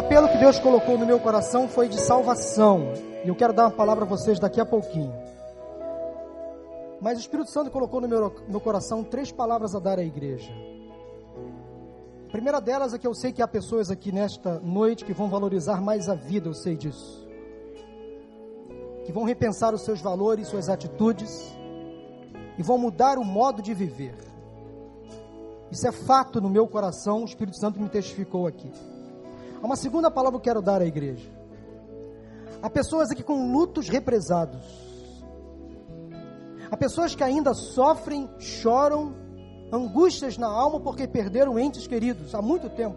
[0.06, 2.92] apelo que Deus colocou no meu coração foi de salvação.
[3.24, 5.12] E eu quero dar uma palavra a vocês daqui a pouquinho.
[7.00, 10.52] Mas o Espírito Santo colocou no meu, meu coração três palavras a dar à igreja.
[12.28, 15.28] A primeira delas é que eu sei que há pessoas aqui nesta noite que vão
[15.28, 17.26] valorizar mais a vida, eu sei disso.
[19.04, 21.52] Que vão repensar os seus valores, suas atitudes
[22.56, 24.14] e vão mudar o modo de viver.
[25.68, 28.70] Isso é fato no meu coração, o Espírito Santo me testificou aqui.
[29.66, 31.28] Uma segunda palavra que eu quero dar à igreja.
[32.62, 34.64] Há pessoas aqui com lutos represados.
[36.70, 39.12] Há pessoas que ainda sofrem, choram,
[39.72, 42.96] angústias na alma porque perderam entes queridos há muito tempo.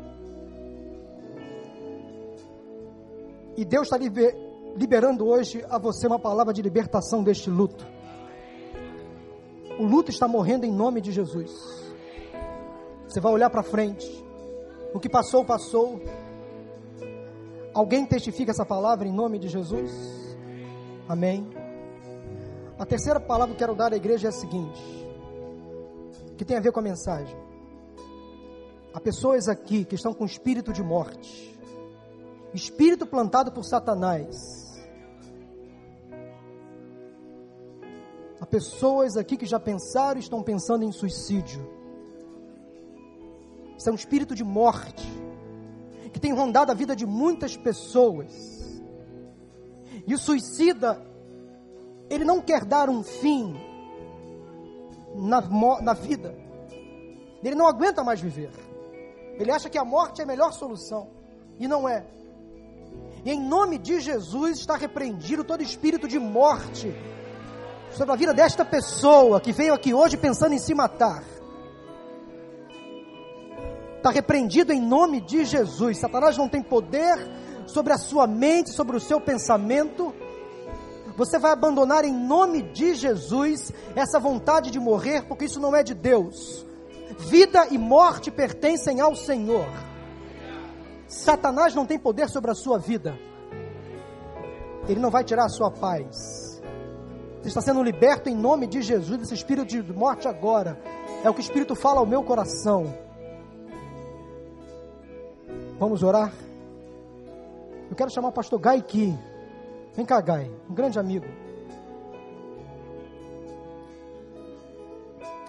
[3.57, 4.35] E Deus está liber-
[4.77, 7.83] liberando hoje a você uma palavra de libertação deste luto.
[9.79, 11.51] O luto está morrendo em nome de Jesus.
[13.07, 14.07] Você vai olhar para frente.
[14.93, 15.99] O que passou, passou.
[17.79, 19.89] Alguém testifica essa palavra em nome de Jesus?
[21.07, 21.49] Amém.
[22.77, 24.81] A terceira palavra que quero dar à igreja é a seguinte:
[26.37, 27.37] que tem a ver com a mensagem.
[28.93, 31.57] Há pessoas aqui que estão com espírito de morte,
[32.53, 34.77] espírito plantado por Satanás.
[38.41, 41.65] Há pessoas aqui que já pensaram e estão pensando em suicídio.
[43.77, 45.28] Isso é um espírito de morte
[46.19, 48.29] que tem rondado a vida de muitas pessoas.
[50.05, 51.01] E o suicida,
[52.09, 53.55] ele não quer dar um fim
[55.15, 55.41] na,
[55.81, 56.35] na vida.
[57.41, 58.51] Ele não aguenta mais viver.
[59.39, 61.07] Ele acha que a morte é a melhor solução.
[61.57, 62.05] E não é.
[63.23, 66.93] E em nome de Jesus está repreendido todo espírito de morte
[67.91, 71.23] sobre a vida desta pessoa que veio aqui hoje pensando em se matar.
[73.99, 75.97] Está repreendido em nome de Jesus.
[75.97, 77.17] Satanás não tem poder
[77.67, 80.15] sobre a sua mente, sobre o seu pensamento.
[81.17, 85.83] Você vai abandonar em nome de Jesus essa vontade de morrer, porque isso não é
[85.83, 86.65] de Deus.
[87.17, 89.67] Vida e morte pertencem ao Senhor.
[91.05, 93.19] Satanás não tem poder sobre a sua vida.
[94.87, 96.61] Ele não vai tirar a sua paz.
[97.41, 100.81] Você está sendo liberto em nome de Jesus desse espírito de morte agora.
[101.21, 103.08] É o que o Espírito fala ao meu coração.
[105.79, 106.33] Vamos orar?
[107.89, 109.17] Eu quero chamar o pastor Gai Ki.
[109.95, 111.25] Vem cá, Gai, um grande amigo.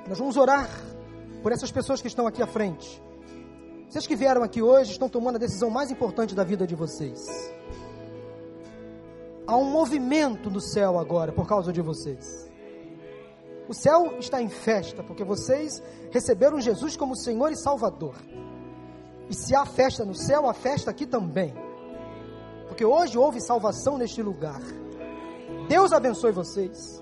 [0.09, 0.71] Nós vamos orar
[1.43, 3.03] por essas pessoas que estão aqui à frente.
[3.89, 7.27] Vocês que vieram aqui hoje estão tomando a decisão mais importante da vida de vocês.
[9.49, 12.49] Há um movimento no céu agora por causa de vocês.
[13.69, 18.15] O céu está em festa porque vocês receberam Jesus como Senhor e Salvador.
[19.31, 21.55] E se há festa no céu, há festa aqui também.
[22.67, 24.61] Porque hoje houve salvação neste lugar.
[25.69, 27.01] Deus abençoe vocês.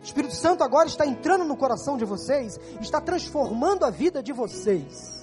[0.00, 4.32] O Espírito Santo agora está entrando no coração de vocês, está transformando a vida de
[4.32, 5.22] vocês.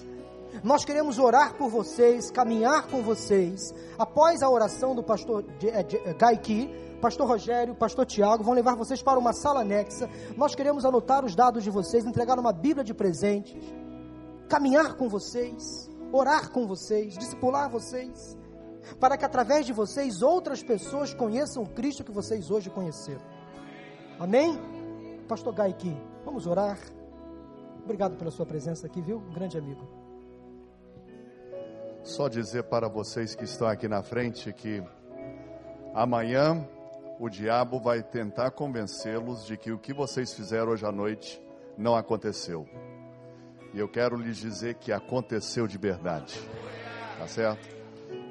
[0.64, 3.74] Nós queremos orar por vocês, caminhar com vocês.
[3.98, 6.70] Após a oração do pastor eh, eh, Gaiki,
[7.02, 10.10] pastor Rogério, pastor Tiago vão levar vocês para uma sala anexa.
[10.36, 13.54] Nós queremos anotar os dados de vocês, entregar uma Bíblia de presentes,
[14.48, 18.38] caminhar com vocês, orar com vocês, discipular vocês,
[19.00, 23.22] para que através de vocês outras pessoas conheçam o Cristo que vocês hoje conheceram.
[24.20, 24.58] Amém?
[25.28, 25.96] Pastor Gaiki,
[26.26, 26.78] vamos orar.
[27.84, 29.18] Obrigado pela sua presença aqui, viu?
[29.18, 29.88] Um grande amigo.
[32.04, 34.84] Só dizer para vocês que estão aqui na frente que
[35.94, 36.68] amanhã
[37.20, 41.42] o diabo vai tentar convencê-los de que o que vocês fizeram hoje à noite
[41.78, 42.68] não aconteceu.
[43.74, 46.40] E eu quero lhes dizer que aconteceu de verdade.
[47.18, 47.68] Tá certo?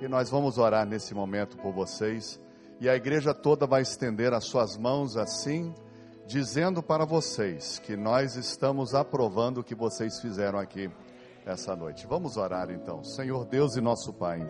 [0.01, 2.41] E nós vamos orar nesse momento por vocês.
[2.81, 5.75] E a igreja toda vai estender as suas mãos assim,
[6.27, 10.91] dizendo para vocês que nós estamos aprovando o que vocês fizeram aqui
[11.45, 12.07] essa noite.
[12.07, 13.03] Vamos orar então.
[13.03, 14.41] Senhor Deus e nosso Pai,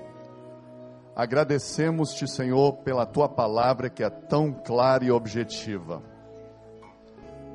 [1.15, 6.03] agradecemos-te, Senhor, pela tua palavra que é tão clara e objetiva.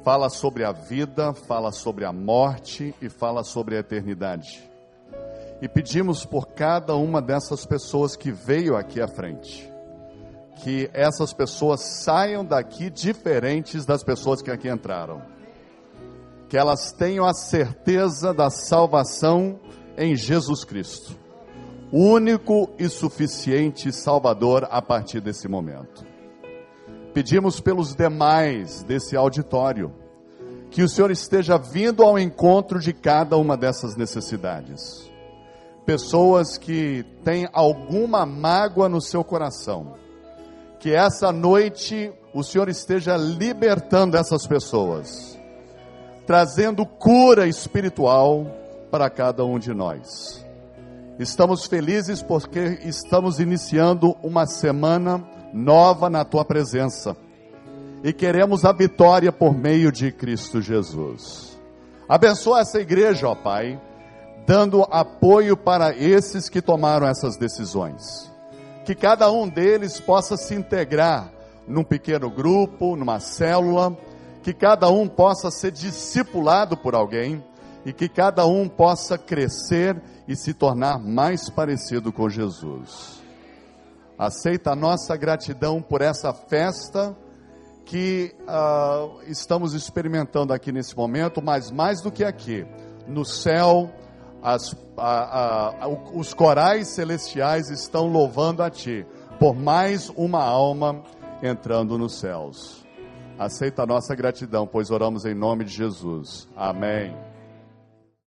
[0.04, 4.70] Fala sobre a vida, fala sobre a morte e fala sobre a eternidade.
[5.62, 9.72] E pedimos por cada uma dessas pessoas que veio aqui à frente,
[10.58, 15.34] que essas pessoas saiam daqui diferentes das pessoas que aqui entraram
[16.54, 19.60] que elas tenham a certeza da salvação
[19.98, 21.18] em Jesus Cristo,
[21.92, 26.06] único e suficiente Salvador a partir desse momento.
[27.14, 29.94] Pedimos pelos demais desse auditório
[30.72, 35.10] que o Senhor esteja vindo ao encontro de cada uma dessas necessidades.
[35.86, 39.94] Pessoas que têm alguma mágoa no seu coração,
[40.80, 45.34] que essa noite o Senhor esteja libertando essas pessoas
[46.26, 48.46] trazendo cura espiritual
[48.90, 50.46] para cada um de nós.
[51.20, 57.16] Estamos felizes porque estamos iniciando uma semana nova na tua presença
[58.04, 61.58] e queremos a vitória por meio de Cristo Jesus.
[62.10, 63.80] Abençoa essa igreja, ó Pai,
[64.46, 68.30] dando apoio para esses que tomaram essas decisões.
[68.84, 71.32] Que cada um deles possa se integrar
[71.66, 73.98] num pequeno grupo, numa célula,
[74.42, 77.42] que cada um possa ser discipulado por alguém
[77.86, 83.23] e que cada um possa crescer e se tornar mais parecido com Jesus.
[84.18, 87.16] Aceita a nossa gratidão por essa festa
[87.86, 92.66] que uh, estamos experimentando aqui nesse momento, mas mais do que aqui,
[93.08, 93.92] no céu,
[94.42, 99.06] as, a, a, os corais celestiais estão louvando a Ti
[99.40, 101.04] por mais uma alma
[101.42, 102.84] entrando nos céus.
[103.38, 106.48] Aceita a nossa gratidão, pois oramos em nome de Jesus.
[106.56, 107.33] Amém.